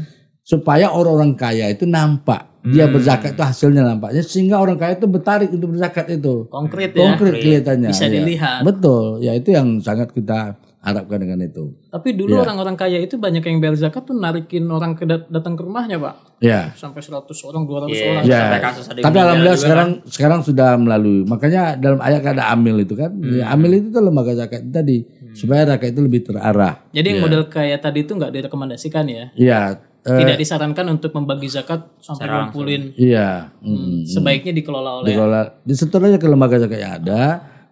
Supaya 0.51 0.91
orang-orang 0.91 1.39
kaya 1.39 1.71
itu 1.71 1.87
nampak 1.87 2.51
dia 2.61 2.85
Hmm. 2.85 2.93
berzakat 2.93 3.33
itu 3.33 3.43
hasilnya 3.43 3.87
nampaknya 3.87 4.21
sehingga 4.21 4.59
orang 4.59 4.77
kaya 4.77 4.99
itu 4.99 5.07
bertarik 5.07 5.49
untuk 5.49 5.79
berzakat 5.79 6.11
itu. 6.13 6.45
Konkret 6.51 6.91
ya. 6.93 7.01
Konkret 7.07 7.33
kelihatannya. 7.39 7.89
Bisa 7.89 8.05
ya. 8.05 8.13
dilihat. 8.19 8.61
Betul, 8.67 9.05
ya 9.23 9.33
itu 9.33 9.49
yang 9.49 9.79
sangat 9.79 10.13
kita 10.13 10.59
harapkan 10.81 11.21
dengan 11.21 11.41
itu. 11.41 11.73
Tapi 11.89 12.13
dulu 12.13 12.37
Iya. 12.37 12.43
orang-orang 12.43 12.73
kaya 12.73 12.99
itu 13.01 13.17
banyak 13.17 13.41
yang 13.41 13.61
bayar 13.61 13.77
zakat 13.79 14.01
tuh 14.03 14.13
narikin 14.13 14.65
orang 14.67 14.93
ke 14.93 15.05
dat- 15.05 15.29
datang 15.29 15.53
ke 15.53 15.61
rumahnya, 15.61 15.97
Pak. 15.97 16.41
Ya. 16.41 16.73
Sampai 16.73 17.01
100 17.01 17.37
orang, 17.45 17.65
200 17.65 17.97
Iya. 17.97 18.09
orang. 18.11 18.25
Ya. 18.25 18.41
Sampai 18.41 18.61
kasus 18.61 18.85
ada 18.89 18.99
Tapi 19.01 19.17
alhamdulillah 19.19 19.59
sekarang 19.61 19.89
sekarang 20.05 20.41
sudah 20.41 20.71
melalui. 20.77 21.25
Makanya 21.25 21.77
dalam 21.77 22.01
ayat 22.01 22.25
ada 22.27 22.49
amil 22.51 22.81
itu 22.81 22.93
kan. 22.93 23.13
Hmm. 23.13 23.41
Ya, 23.41 23.53
amil 23.53 23.73
itu 23.77 23.89
tuh 23.89 24.01
lembaga 24.01 24.33
zakat 24.33 24.65
tadi 24.67 25.05
supaya 25.33 25.65
zakat 25.65 25.93
itu 25.93 26.01
lebih 26.01 26.25
terarah. 26.25 26.81
Jadi 26.91 27.07
yang 27.07 27.19
Iya. 27.21 27.25
model 27.25 27.43
kaya 27.47 27.77
tadi 27.77 27.99
itu 28.01 28.13
nggak 28.13 28.33
direkomendasikan 28.33 29.05
ya. 29.05 29.25
Iya. 29.33 29.61
Eh, 30.07 30.19
Tidak 30.21 30.37
disarankan 30.37 30.87
untuk 30.93 31.11
membagi 31.13 31.49
zakat 31.49 31.97
sampai 32.01 32.27
Secara 32.27 32.37
ngumpulin. 32.49 32.83
iya. 32.97 33.53
mm. 33.61 34.09
Sebaiknya 34.09 34.53
dikelola 34.57 35.05
oleh 35.05 35.13
Dikelola 35.13 35.41
disetor 35.65 36.01
aja 36.05 36.19
ke 36.21 36.29
lembaga 36.29 36.57
zakat 36.61 36.79
yang 36.81 36.95
ada 37.01 37.23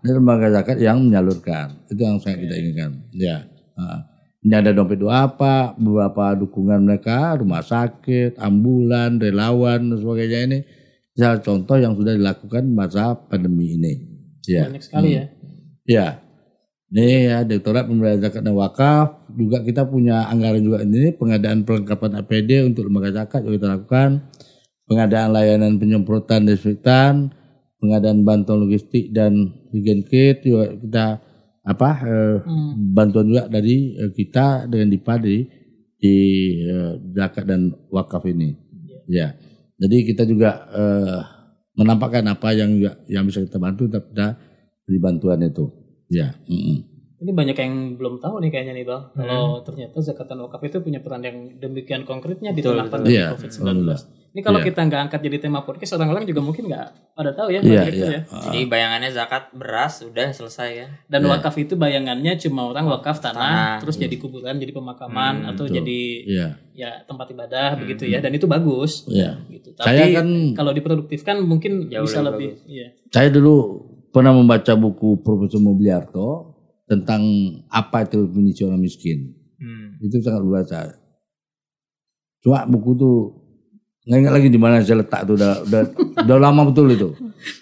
dan 0.04 0.12
lembaga 0.14 0.46
zakat 0.52 0.76
yang 0.78 0.96
menyalurkan. 1.02 1.66
Itu 1.90 2.00
yang 2.02 2.20
sangat 2.22 2.46
kita 2.46 2.54
inginkan. 2.54 2.90
Ya. 3.14 3.48
Ini 4.38 4.54
ada 4.54 4.70
dompet 4.70 5.02
dua 5.02 5.26
apa, 5.26 5.74
beberapa 5.74 6.38
dukungan 6.38 6.86
mereka, 6.86 7.34
rumah 7.34 7.58
sakit, 7.58 8.38
ambulan, 8.38 9.18
relawan 9.18 9.90
dan 9.90 9.98
sebagainya 9.98 10.40
ini. 10.46 10.58
Ya, 11.18 11.34
contoh 11.42 11.74
yang 11.74 11.98
sudah 11.98 12.14
dilakukan 12.14 12.62
masa 12.70 13.18
pandemi 13.18 13.74
ini. 13.74 13.92
Ya. 14.46 14.64
banyak 14.70 14.80
sekali 14.80 15.18
ya. 15.18 15.24
Ya. 15.84 16.08
Ini 16.88 17.28
ya 17.28 17.38
Direktorat 17.44 17.84
Pemberdayaan 17.84 18.22
Zakat 18.24 18.40
dan 18.48 18.54
Wakaf 18.56 19.27
juga 19.38 19.62
kita 19.62 19.86
punya 19.86 20.26
anggaran 20.26 20.66
juga 20.66 20.82
ini 20.82 21.14
pengadaan 21.14 21.62
perlengkapan 21.62 22.18
APD 22.18 22.66
untuk 22.66 22.90
lembaga 22.90 23.22
zakat 23.22 23.46
juga 23.46 23.54
kita 23.62 23.68
lakukan. 23.78 24.10
Pengadaan 24.88 25.28
layanan 25.36 25.78
penyemprotan 25.78 26.48
desinfektan, 26.48 27.30
pengadaan 27.78 28.26
bantuan 28.26 28.66
logistik 28.66 29.14
dan 29.14 29.54
higien 29.70 30.02
kit 30.02 30.42
juga 30.42 30.74
kita 30.74 31.06
apa 31.68 31.90
eh, 32.02 32.36
Hmm. 32.42 32.96
bantuan 32.96 33.28
juga 33.28 33.44
dari 33.46 33.94
eh, 33.94 34.10
kita 34.10 34.66
dengan 34.66 34.88
DIPA 34.90 35.14
di 35.22 35.36
di 35.98 36.14
eh, 36.66 36.92
zakat 37.14 37.44
dan 37.46 37.70
wakaf 37.92 38.26
ini. 38.26 38.56
Ya. 39.06 39.36
Jadi 39.78 39.96
kita 40.08 40.26
juga 40.26 40.66
eh, 40.74 41.20
menampakkan 41.78 42.26
apa 42.26 42.50
yang 42.56 42.74
yang 43.06 43.22
bisa 43.28 43.38
kita 43.44 43.62
bantu 43.62 43.86
kita 43.86 44.34
beri 44.88 44.98
bantuan 44.98 45.44
itu. 45.46 45.68
Ya. 46.08 46.34
mm-mm. 46.48 46.97
Ini 47.18 47.34
banyak 47.34 47.56
yang 47.56 47.74
belum 47.98 48.22
tahu 48.22 48.38
nih 48.38 48.50
kayaknya 48.50 48.74
nih 48.74 48.86
Bang. 48.86 49.10
Hmm. 49.10 49.18
Kalau 49.18 49.42
ternyata 49.60 49.98
zakat 49.98 50.26
dan 50.26 50.38
wakaf 50.38 50.62
itu 50.62 50.78
punya 50.78 51.02
peran 51.02 51.18
yang 51.18 51.50
demikian 51.58 52.06
konkretnya 52.06 52.54
di 52.54 52.62
tengah 52.62 52.86
pandemi 52.86 53.18
Iya, 53.18 53.34
COVID-19. 53.34 53.58
alhamdulillah. 53.58 54.00
Ini 54.28 54.40
kalau 54.44 54.60
Iya. 54.60 54.66
kita 54.70 54.80
nggak 54.86 55.00
angkat 55.02 55.20
jadi 55.24 55.36
tema 55.40 55.60
podcast, 55.66 55.92
orang-orang 55.94 56.22
juga 56.22 56.38
mungkin 56.38 56.70
nggak 56.70 56.86
pada 57.12 57.34
tahu 57.34 57.48
ya. 57.48 57.58
Iya, 57.58 57.64
Pak 57.74 57.86
Direktur 57.90 58.06
iya. 58.06 58.20
ya. 58.22 58.40
Jadi 58.44 58.60
bayangannya 58.66 59.10
zakat 59.10 59.44
beras 59.50 59.94
udah 60.00 60.28
selesai 60.30 60.70
kan. 60.78 60.90
Dan 61.10 61.20
wakaf 61.26 61.54
itu 61.56 61.74
bayangannya 61.74 62.32
cuma 62.38 62.62
orang 62.66 62.86
wakaf 62.86 63.18
tanah, 63.18 63.34
Tanah. 63.34 63.76
terus 63.82 63.98
jadi 63.98 64.14
kuburan, 64.14 64.54
jadi 64.54 64.70
pemakaman 64.70 65.34
Hmm, 65.42 65.50
atau 65.50 65.66
betul. 65.66 65.74
jadi 65.74 66.00
Iya. 66.22 66.48
ya 66.76 66.90
tempat 67.02 67.26
ibadah 67.28 67.74
begitu 67.74 68.06
ya. 68.06 68.22
Dan 68.22 68.30
itu 68.30 68.46
bagus. 68.46 69.02
Iya. 69.10 69.42
Gitu. 69.50 69.74
Saya 69.74 70.06
Tapi 70.06 70.14
kan 70.14 70.28
kalau 70.54 70.70
diproduktifkan 70.70 71.42
mungkin 71.42 71.90
Jauh 71.90 72.06
bisa 72.06 72.22
lebih 72.22 72.54
lebih. 72.54 72.70
Iya. 72.70 72.86
saya 73.10 73.28
dulu 73.28 73.54
pernah 74.08 74.30
membaca 74.30 74.72
buku 74.72 75.18
Profesor 75.18 75.58
Mobiliarto 75.58 76.54
tentang 76.88 77.22
apa 77.68 78.08
itu 78.08 78.24
definisi 78.24 78.64
orang 78.64 78.80
miskin. 78.80 79.36
Hmm. 79.60 80.00
Itu 80.00 80.24
sangat 80.24 80.40
luar 80.40 80.64
biasa. 80.64 80.96
Cuma 82.40 82.64
buku 82.64 82.90
tuh 82.96 83.16
nggak 84.08 84.18
ingat 84.24 84.32
lagi 84.32 84.48
di 84.48 84.56
mana 84.56 84.80
saya 84.80 85.04
letak 85.04 85.28
tuh 85.28 85.36
udah 85.36 85.52
udah, 85.68 85.80
udah 86.24 86.36
lama 86.40 86.62
betul 86.72 86.88
itu. 86.88 87.08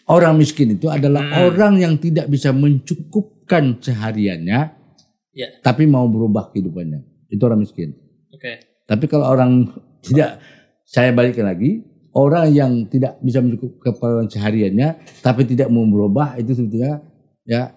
Orang 0.07 0.39
miskin 0.39 0.79
itu 0.79 0.87
adalah 0.87 1.27
Hmm. 1.27 1.51
orang 1.51 1.75
yang 1.83 1.95
tidak 1.99 2.31
bisa 2.31 2.55
mencukupkan 2.55 3.83
sehariannya, 3.83 4.61
Ya. 5.35 5.49
tapi 5.61 5.85
mau 5.85 6.07
berubah 6.07 6.55
kehidupannya. 6.55 7.03
Itu 7.29 7.43
orang 7.51 7.67
miskin. 7.67 7.99
Oke. 8.31 8.63
Tapi 8.87 9.05
kalau 9.11 9.27
orang 9.27 9.67
tidak, 10.01 10.39
saya 10.87 11.11
balikkan 11.11 11.51
lagi, 11.51 11.83
orang 12.15 12.47
yang 12.55 12.73
tidak 12.87 13.19
bisa 13.19 13.43
mencukupkan 13.43 13.93
keperluan 13.93 14.29
sehariannya, 14.31 14.89
tapi 15.21 15.43
tidak 15.45 15.67
mau 15.69 15.83
berubah 15.83 16.39
itu 16.39 16.55
sebetulnya 16.55 17.03
ya 17.43 17.75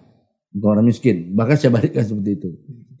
bukan 0.50 0.68
orang 0.72 0.86
miskin. 0.86 1.30
Bahkan 1.32 1.56
saya 1.56 1.70
balikkan 1.70 2.02
seperti 2.02 2.30
itu. 2.34 2.50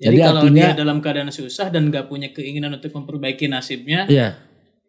Jadi 0.00 0.16
kalau 0.18 0.40
artinya- 0.40 0.70
dia 0.72 0.78
dalam 0.78 0.98
keadaan 0.98 1.30
susah 1.30 1.66
dan 1.68 1.90
nggak 1.90 2.08
punya 2.08 2.30
keinginan 2.30 2.72
untuk 2.72 2.90
memperbaiki 2.90 3.46
nasibnya, 3.46 4.06
Iya. 4.06 4.38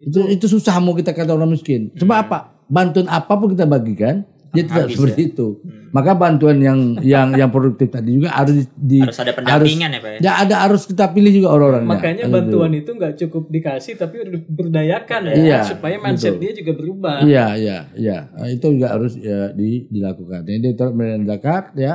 Itu 0.02 0.26
itu 0.26 0.50
susah 0.50 0.82
mau 0.82 0.98
kita 0.98 1.14
kata 1.14 1.30
orang 1.30 1.52
miskin. 1.52 1.94
Coba 1.94 2.26
apa? 2.26 2.40
Bantuan 2.66 3.06
apa 3.06 3.38
pun 3.38 3.54
kita 3.54 3.70
bagikan, 3.70 4.26
dia 4.50 4.64
tidak 4.66 4.90
Habis 4.90 4.98
seperti 4.98 5.22
itu. 5.30 5.62
Maka 5.92 6.16
bantuan 6.16 6.56
yang 6.58 6.96
yang 7.04 7.36
yang 7.36 7.52
produktif 7.52 7.92
tadi 7.92 8.16
juga 8.16 8.32
harus 8.32 8.64
di 8.74 9.04
Harus 9.04 9.20
ada 9.20 9.36
pendampingan 9.36 9.92
ya 9.92 10.00
Pak 10.00 10.10
ya. 10.10 10.20
ya 10.24 10.32
ada 10.42 10.56
harus 10.64 10.88
kita 10.88 11.12
pilih 11.12 11.32
juga 11.36 11.52
orang-orangnya. 11.52 11.92
makanya 11.92 12.24
Ada 12.26 12.34
bantuan 12.34 12.72
itu 12.72 12.92
nggak 12.96 13.14
cukup 13.20 13.44
dikasih 13.52 13.94
tapi 14.00 14.16
berdayakan 14.48 15.22
ya, 15.28 15.34
Iya, 15.36 15.60
supaya 15.68 15.96
mindset 16.00 16.40
betul. 16.40 16.42
dia 16.42 16.52
juga 16.56 16.72
berubah. 16.80 17.16
Iya, 17.22 17.46
iya, 17.60 17.78
iya. 17.94 18.18
Nah, 18.32 18.48
itu 18.48 18.66
juga 18.72 18.88
harus 18.96 19.14
ya, 19.20 19.52
di, 19.52 19.86
dilakukan. 19.92 20.48
Jadi 20.48 20.68
Pemberdayaan 20.74 21.28
Zakat 21.28 21.66
ya 21.76 21.94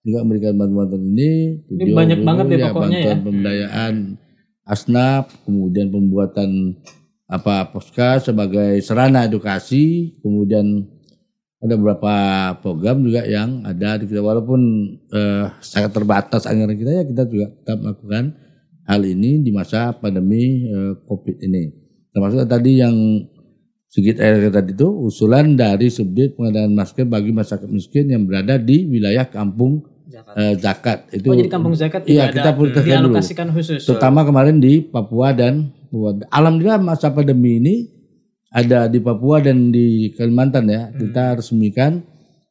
juga 0.00 0.18
memberikan 0.24 0.56
bantuan-bantuan 0.56 1.04
ini. 1.04 1.32
Ini 1.68 1.82
Video 1.84 1.96
banyak 1.96 2.20
banget 2.24 2.44
ya 2.46 2.56
pokoknya 2.72 2.72
bantuan 2.72 2.90
ya. 2.92 3.14
pemberdayaan 3.20 3.94
asnaf, 4.64 5.24
kemudian 5.44 5.88
pembuatan 5.90 6.80
apa 7.30 7.70
poska 7.70 8.18
sebagai 8.18 8.82
sarana 8.82 9.26
edukasi, 9.26 10.18
kemudian 10.22 10.88
ada 11.60 11.76
beberapa 11.76 12.14
program 12.64 13.04
juga 13.04 13.22
yang 13.28 13.62
ada 13.68 14.00
di 14.00 14.08
kita 14.08 14.24
walaupun 14.24 14.60
eh, 15.12 15.44
sangat 15.60 15.92
terbatas 15.92 16.48
anggaran 16.48 16.72
kita 16.72 16.90
ya 16.90 17.04
kita 17.04 17.22
juga 17.28 17.46
tetap 17.52 17.78
melakukan 17.84 18.24
hal 18.88 19.00
ini 19.04 19.44
di 19.44 19.52
masa 19.52 19.92
pandemi 19.92 20.64
eh, 20.64 20.92
Covid 21.04 21.36
ini. 21.44 21.68
Termasuk 22.10 22.48
tadi 22.48 22.80
yang 22.80 22.96
sedikit 23.90 24.22
air 24.22 24.48
tadi 24.48 24.72
itu 24.72 24.88
usulan 24.88 25.58
dari 25.58 25.92
subdit 25.92 26.38
pengadaan 26.38 26.72
masker 26.72 27.04
bagi 27.04 27.34
masyarakat 27.34 27.68
miskin 27.68 28.08
yang 28.08 28.22
berada 28.24 28.56
di 28.56 28.86
wilayah 28.86 29.28
kampung 29.28 29.82
Zakat. 30.10 30.34
eh, 30.34 30.54
zakat 30.58 30.98
itu. 31.14 31.26
Oh 31.30 31.36
jadi 31.38 31.46
kampung 31.48 31.74
zakat 31.78 32.02
Iya, 32.04 32.34
kita 32.34 32.50
ada 32.50 32.52
prioritaskan 32.52 32.82
dulu. 32.82 32.90
dialokasikan 32.90 33.48
khusus. 33.54 33.80
Terutama 33.86 34.26
kemarin 34.26 34.58
di 34.58 34.82
Papua 34.82 35.30
dan 35.30 35.70
Papua. 35.86 36.18
Alhamdulillah 36.28 36.82
masa 36.82 37.08
pandemi 37.08 37.62
ini 37.62 37.74
ada 38.50 38.90
di 38.90 38.98
Papua 38.98 39.38
dan 39.38 39.70
di 39.70 40.10
Kalimantan 40.12 40.66
ya. 40.66 40.90
Kita 40.90 41.38
resmikan 41.38 42.02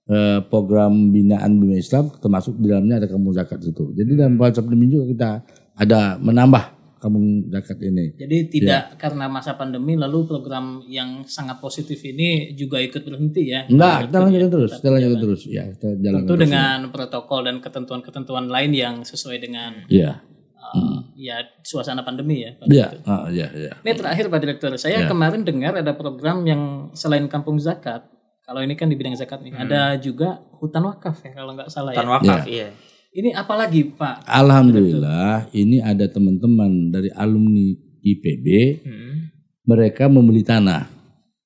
eh, 0.07 0.39
program 0.47 1.11
binaan 1.11 1.59
Bina 1.59 1.75
Islam 1.75 2.07
termasuk 2.15 2.55
di 2.55 2.71
dalamnya 2.71 3.03
ada 3.03 3.07
kampung 3.11 3.35
zakat 3.35 3.59
itu. 3.61 3.91
Jadi 3.91 4.15
dalam 4.15 4.39
masa 4.39 4.63
pandemi 4.63 4.87
juga 4.87 5.05
kita 5.11 5.29
ada 5.75 6.15
menambah 6.17 6.78
kampung 6.99 7.25
zakat 7.47 7.79
ini. 7.79 8.11
Jadi 8.13 8.37
tidak 8.51 8.99
karena 8.99 9.25
masa 9.25 9.55
pandemi 9.55 9.95
lalu 9.95 10.27
program 10.27 10.83
yang 10.85 11.23
sangat 11.23 11.57
positif 11.57 11.97
ini 12.03 12.51
juga 12.53 12.77
ikut 12.77 13.01
berhenti 13.01 13.49
ya. 13.49 13.63
Enggak, 13.65 14.11
kita 14.11 14.17
lanjutkan 14.19 14.49
terus, 14.51 14.71
Tetap 14.71 14.79
kita 14.79 14.89
lanjutkan 14.91 15.09
jalan. 15.15 15.23
terus. 15.23 15.41
Ya, 15.47 15.63
kita 15.71 15.87
jalan 15.97 16.19
Tentu 16.21 16.35
dengan 16.35 16.77
protokol 16.91 17.41
dan 17.47 17.55
ketentuan-ketentuan 17.57 18.45
lain 18.45 18.71
yang 18.71 18.95
sesuai 19.01 19.37
dengan 19.39 19.71
Iya. 19.87 20.19
uh, 20.59 20.99
ya 21.15 21.39
suasana 21.63 22.03
pandemi 22.03 22.43
ya. 22.43 22.51
Iya, 22.61 22.87
iya, 23.31 23.47
iya. 23.49 23.71
Ini 23.79 23.91
terakhir 23.95 24.27
Pak 24.27 24.39
Direktur, 24.39 24.71
saya 24.75 25.01
Ya. 25.01 25.07
kemarin 25.07 25.41
dengar 25.41 25.73
ada 25.73 25.95
program 25.95 26.45
yang 26.45 26.91
selain 26.93 27.25
kampung 27.25 27.57
zakat, 27.57 28.05
kalau 28.43 28.59
ini 28.59 28.73
kan 28.73 28.85
di 28.85 28.93
bidang 28.93 29.13
zakat 29.13 29.39
nih, 29.39 29.55
ada 29.55 29.95
juga 29.95 30.37
hutan 30.57 30.83
wakaf 30.83 31.21
ya 31.21 31.31
kalau 31.33 31.53
nggak 31.53 31.69
salah 31.69 31.93
Hutan 31.93 32.05
ya. 32.05 32.11
wakaf 32.11 32.41
iya. 32.45 32.67
Ini 33.09 33.33
apa 33.33 33.57
lagi 33.57 33.89
Pak? 33.89 34.29
Alhamdulillah 34.29 35.49
ini 35.51 35.81
ada 35.81 36.05
teman-teman 36.05 36.93
dari 36.93 37.09
alumni 37.11 37.73
IPB 37.99 38.45
Hmm. 38.79 39.33
mereka 39.65 40.05
membeli 40.05 40.45
tanah 40.45 40.85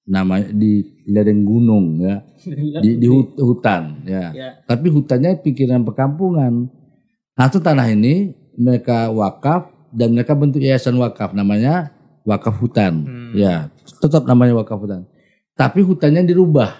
namanya 0.04 0.52
di 0.52 0.84
lereng 1.08 1.42
gunung 1.42 2.04
ya 2.04 2.20
di, 2.84 3.00
di 3.00 3.08
hut- 3.08 3.40
hutan 3.40 4.04
ya. 4.04 4.36
Ya. 4.36 4.50
Tapi 4.62 4.92
hutannya 4.92 5.40
pikiran 5.40 5.82
perkampungan. 5.82 6.68
Nah 7.34 7.46
itu 7.48 7.58
tanah 7.58 7.88
ini 7.90 8.36
mereka 8.54 9.08
wakaf 9.10 9.72
dan 9.90 10.12
mereka 10.12 10.36
bentuk 10.36 10.60
yayasan 10.60 11.00
wakaf 11.00 11.32
namanya 11.32 11.96
wakaf 12.22 12.60
hutan. 12.60 13.08
Hmm. 13.08 13.32
Ya 13.34 13.72
tetap 14.04 14.28
namanya 14.28 14.52
wakaf 14.54 14.78
hutan. 14.78 15.08
Tapi 15.56 15.80
hutannya 15.80 16.28
dirubah 16.28 16.76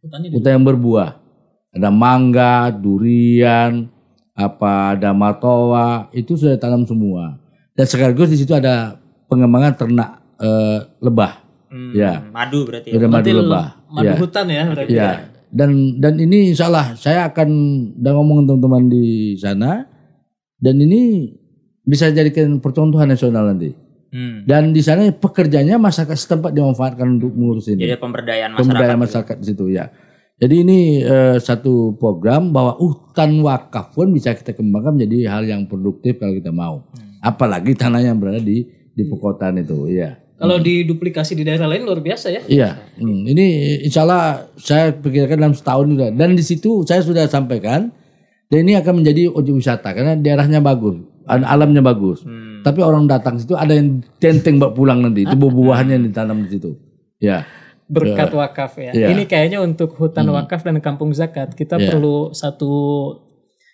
Hutannya 0.00 0.28
hutan 0.32 0.50
yang 0.56 0.64
berbuah. 0.66 1.21
Ada 1.72 1.88
mangga, 1.88 2.68
durian, 2.68 3.88
apa 4.36 4.92
ada 4.96 5.16
matoa, 5.16 6.12
itu 6.12 6.36
sudah 6.36 6.60
tanam 6.60 6.84
semua. 6.84 7.40
Dan 7.72 7.88
sekaligus 7.88 8.28
di 8.28 8.36
situ 8.36 8.52
ada 8.52 9.00
pengembangan 9.28 9.72
ternak 9.76 10.10
eh, 10.36 10.78
lebah. 11.00 11.40
Hmm, 11.72 11.96
Ya. 11.96 12.20
Madu 12.28 12.68
berarti 12.68 12.92
ya. 12.92 13.00
Udah 13.00 13.08
madu 13.08 13.24
Berarti 13.24 13.32
lebah. 13.32 13.66
Madu 13.88 14.06
Ya. 14.12 14.14
hutan 14.20 14.46
ya 14.52 14.62
berarti. 14.68 14.92
Ya. 14.92 15.10
Dan 15.52 15.70
dan 16.00 16.16
ini 16.20 16.52
insya 16.52 16.68
Allah 16.68 16.92
saya 16.96 17.28
akan 17.28 17.48
udah 18.00 18.12
ngomong 18.16 18.44
teman-teman 18.44 18.88
di 18.88 19.36
sana 19.36 19.84
dan 20.60 20.76
ini 20.80 21.32
bisa 21.84 22.12
jadikan 22.12 22.60
percontohan 22.60 23.08
nasional 23.08 23.48
nanti. 23.48 23.72
Hmm. 24.12 24.44
Dan 24.44 24.76
di 24.76 24.84
sana 24.84 25.08
pekerjanya 25.08 25.80
masyarakat 25.80 26.16
setempat 26.16 26.52
dimanfaatkan 26.52 27.16
untuk 27.16 27.32
mengurus 27.32 27.72
ini. 27.72 27.88
Jadi 27.88 27.96
pemberdayaan 27.96 28.52
masyarakat. 28.52 28.60
Pemberdayaan 28.60 29.00
masyarakat 29.00 29.36
di 29.40 29.46
situ 29.48 29.64
ya. 29.72 29.88
Jadi 30.42 30.54
ini 30.66 30.98
eh, 30.98 31.38
satu 31.38 31.94
program 31.94 32.50
bahwa 32.50 32.74
hutan 32.74 33.38
wakaf 33.46 33.94
pun 33.94 34.10
bisa 34.10 34.34
kita 34.34 34.58
kembangkan 34.58 34.98
menjadi 34.98 35.30
hal 35.30 35.46
yang 35.46 35.70
produktif 35.70 36.18
kalau 36.18 36.34
kita 36.34 36.50
mau. 36.50 36.82
Apalagi 37.22 37.78
tanah 37.78 38.02
yang 38.02 38.18
berada 38.18 38.42
di 38.42 38.66
di 38.90 39.02
perkotaan 39.06 39.62
itu, 39.62 39.86
ya. 39.86 40.18
Kalau 40.42 40.58
diduplikasi 40.58 41.38
di 41.38 41.46
daerah 41.46 41.70
lain 41.70 41.86
luar 41.86 42.02
biasa 42.02 42.26
ya. 42.34 42.42
Iya, 42.50 42.70
Hmm, 42.98 43.22
ini 43.30 43.78
insya 43.86 44.02
Allah 44.02 44.50
saya 44.58 44.90
pikirkan 44.90 45.38
dalam 45.38 45.54
setahun 45.54 45.86
juga. 45.86 46.10
Dan 46.10 46.34
di 46.34 46.42
situ 46.42 46.82
saya 46.82 46.98
sudah 47.06 47.30
sampaikan, 47.30 47.94
dan 48.50 48.58
ini 48.66 48.74
akan 48.74 49.06
menjadi 49.06 49.30
objek 49.30 49.54
wisata 49.62 49.94
karena 49.94 50.18
daerahnya 50.18 50.58
bagus, 50.58 50.98
al- 51.30 51.46
alamnya 51.46 51.86
bagus. 51.86 52.26
Hmm. 52.26 52.66
Tapi 52.66 52.82
orang 52.82 53.06
datang 53.06 53.38
situ 53.38 53.54
ada 53.54 53.70
yang 53.70 54.02
tenteng 54.18 54.58
bawa 54.58 54.74
pulang 54.74 54.98
nanti, 54.98 55.22
itu 55.22 55.34
buah-buahannya 55.38 56.10
ditanam 56.10 56.42
di 56.42 56.50
situ. 56.50 56.74
Ya, 57.22 57.46
Berkat 57.92 58.32
wakaf 58.32 58.72
ya. 58.76 58.90
Iya. 58.90 59.06
Ini 59.10 59.22
kayaknya 59.24 59.60
untuk 59.60 59.92
hutan 59.94 60.24
wakaf 60.26 60.62
dan 60.62 60.80
kampung 60.80 61.12
zakat 61.12 61.52
kita 61.52 61.76
Iya. 61.76 61.88
perlu 61.88 62.32
satu 62.32 62.72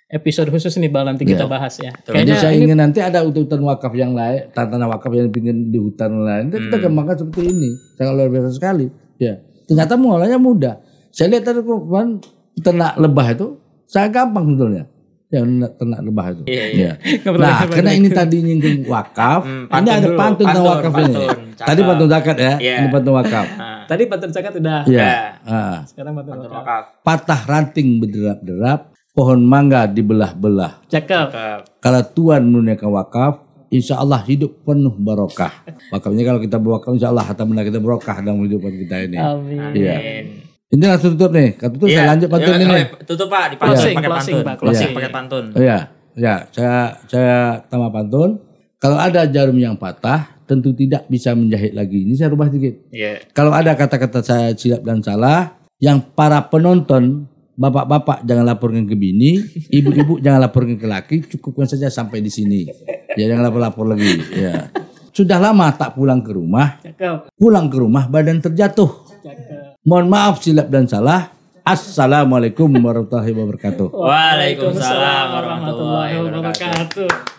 episode 0.09 0.49
khusus 0.49 0.73
nih 0.75 0.89
Bal 0.89 1.05
nanti 1.05 1.23
kita 1.23 1.45
bahas 1.47 1.77
ya. 1.77 1.93
Jadi 1.95 2.11
Kayaknya 2.11 2.35
saya 2.35 2.53
ini 2.53 2.65
ingin 2.65 2.79
nanti 2.79 2.99
ada 2.99 3.21
hutan 3.21 3.61
wakaf 3.63 3.93
yang 3.93 4.13
lain, 4.13 4.49
tanah 4.51 4.89
wakaf 4.89 5.13
yang 5.13 5.29
ingin 5.29 5.69
di 5.69 5.79
hutan 5.79 6.19
lain, 6.19 6.49
itu 6.49 6.59
kita 6.59 6.77
kembangkan 6.81 7.17
seperti 7.17 7.43
ini. 7.47 7.71
Sangat 7.95 8.13
luar 8.13 8.29
biasa 8.29 8.51
sekali. 8.51 8.87
Ya, 9.17 9.37
ternyata 9.65 9.95
mengolahnya 9.95 10.39
mudah. 10.39 10.75
Saya 11.11 11.29
lihat 11.31 11.45
tadi 11.45 11.61
kemarin 11.61 12.19
ternak 12.57 12.97
lebah 12.97 13.27
itu, 13.29 13.47
saya 13.85 14.09
gampang 14.09 14.49
sebetulnya. 14.49 14.85
Ya, 15.29 15.45
ternak- 15.45 16.01
lebah 16.01 16.27
itu. 16.33 16.43
Iya, 16.47 16.65
Ya. 16.73 16.93
Nggak 17.21 17.29
perlu 17.29 17.45
Nah, 17.45 17.61
karena 17.69 17.91
ini 17.93 18.09
tadi 18.09 18.37
nyinggung 18.41 18.89
wakaf, 18.89 19.45
Hmm, 19.45 19.69
ini 19.69 19.89
ada 19.93 20.09
pantun 20.11 20.41
tentang 20.41 20.57
pantun, 20.57 20.73
wakaf 20.73 20.93
ini. 20.95 21.05
pantun, 21.13 21.37
Tadi 21.53 21.69
cakep. 21.77 21.85
pantun 21.85 22.09
zakat 22.09 22.37
ya, 22.39 22.53
Iya. 22.57 22.75
ini 22.81 22.89
pantun 22.89 23.13
wakaf. 23.13 23.47
Nah, 23.89 23.97
tadi 23.97 24.05
pantun 24.05 24.29
zakat 24.29 24.53
udah. 24.53 24.85
Iya. 24.85 25.01
Ya. 25.01 25.17
Ah. 25.49 25.77
Sekarang 25.83 26.13
pantun 26.13 26.45
wakaf. 26.45 27.01
Patah 27.01 27.41
ranting 27.49 27.97
berderap-derap, 27.97 28.93
pohon 29.11 29.41
mangga 29.41 29.89
dibelah-belah. 29.89 30.85
Cakep. 30.85 31.33
Cakep. 31.33 31.61
kalau 31.81 32.03
Tuhan 32.05 32.45
menunaikan 32.45 32.93
wakaf, 32.93 33.41
insya 33.69 33.97
Allah 33.97 34.21
hidup 34.21 34.61
penuh 34.61 34.93
barokah. 34.93 35.65
Wakafnya 35.89 36.21
kalau 36.21 36.37
kita 36.37 36.61
berwakaf, 36.61 36.93
insya 36.93 37.09
Allah 37.09 37.25
harta 37.25 37.49
benda 37.49 37.65
kita 37.65 37.81
barokah 37.81 38.21
dalam 38.21 38.45
kehidupan 38.45 38.73
kita 38.77 38.97
ini. 39.09 39.17
Amin. 39.17 39.73
Iya. 39.73 39.97
Amin. 39.97 40.25
Ini 40.69 40.85
langsung 40.85 41.17
tutup 41.17 41.33
nih. 41.33 41.57
Kalau 41.57 41.73
tutup 41.73 41.89
Iya. 41.89 41.97
saya 41.97 42.09
lanjut 42.13 42.29
pantun 42.29 42.53
Ya, 42.53 42.57
ini. 42.61 42.69
oh, 42.69 42.85
Tutup 43.09 43.29
Pak, 43.33 43.45
dipantun 43.49 43.73
Closing, 43.73 43.97
pakai 43.97 44.05
closing, 44.05 44.35
pantun. 44.37 44.45
Pak, 44.45 44.57
Closing 44.61 44.69
closing. 44.69 44.93
pakai 44.93 45.11
pantun. 45.17 45.45
Oh, 45.57 45.63
ya, 45.65 45.79
ya. 46.13 46.35
Saya 46.53 46.77
saya 47.09 47.39
tambah 47.65 47.89
pantun. 47.89 48.31
Kalau 48.77 49.01
ada 49.01 49.25
jarum 49.25 49.57
yang 49.57 49.81
patah, 49.81 50.38
tentu 50.49 50.73
tidak 50.73 51.05
bisa 51.13 51.37
menjahit 51.37 51.77
lagi. 51.77 52.09
Ini 52.09 52.17
saya 52.17 52.33
rubah 52.33 52.49
sedikit. 52.49 52.89
Iya. 52.89 53.21
Kalau 53.37 53.53
ada 53.53 53.77
kata-kata 53.77 54.25
saya 54.25 54.57
silap 54.57 54.81
dan 54.81 55.05
salah, 55.05 55.61
yang 55.77 56.01
para 56.01 56.41
penonton, 56.49 57.29
bapak-bapak 57.55 58.25
jangan 58.25 58.49
laporkan 58.49 58.89
ke 58.89 58.97
bini, 58.97 59.45
ibu-ibu 59.79 60.17
jangan 60.25 60.49
laporkan 60.49 60.81
ke 60.81 60.89
laki, 60.89 61.17
cukupkan 61.29 61.69
saja 61.69 61.93
sampai 61.93 62.25
di 62.25 62.33
sini. 62.33 62.65
Ya 63.15 63.29
jangan 63.29 63.53
lapor-lapor 63.53 63.93
lagi. 63.93 64.25
Ya. 64.33 64.73
Sudah 65.13 65.37
lama 65.37 65.69
tak 65.77 65.99
pulang 65.99 66.25
ke 66.25 66.31
rumah, 66.33 66.81
pulang 67.37 67.69
ke 67.69 67.77
rumah 67.77 68.09
badan 68.09 68.41
terjatuh. 68.41 68.89
Mohon 69.83 70.07
maaf 70.09 70.41
silap 70.41 70.71
dan 70.73 70.87
salah. 70.87 71.35
Assalamualaikum 71.69 72.71
warahmatullahi 72.81 73.35
wabarakatuh. 73.37 73.93
Waalaikumsalam 73.93 75.27
warahmatullahi 75.37 76.17
wabarakatuh. 76.17 77.38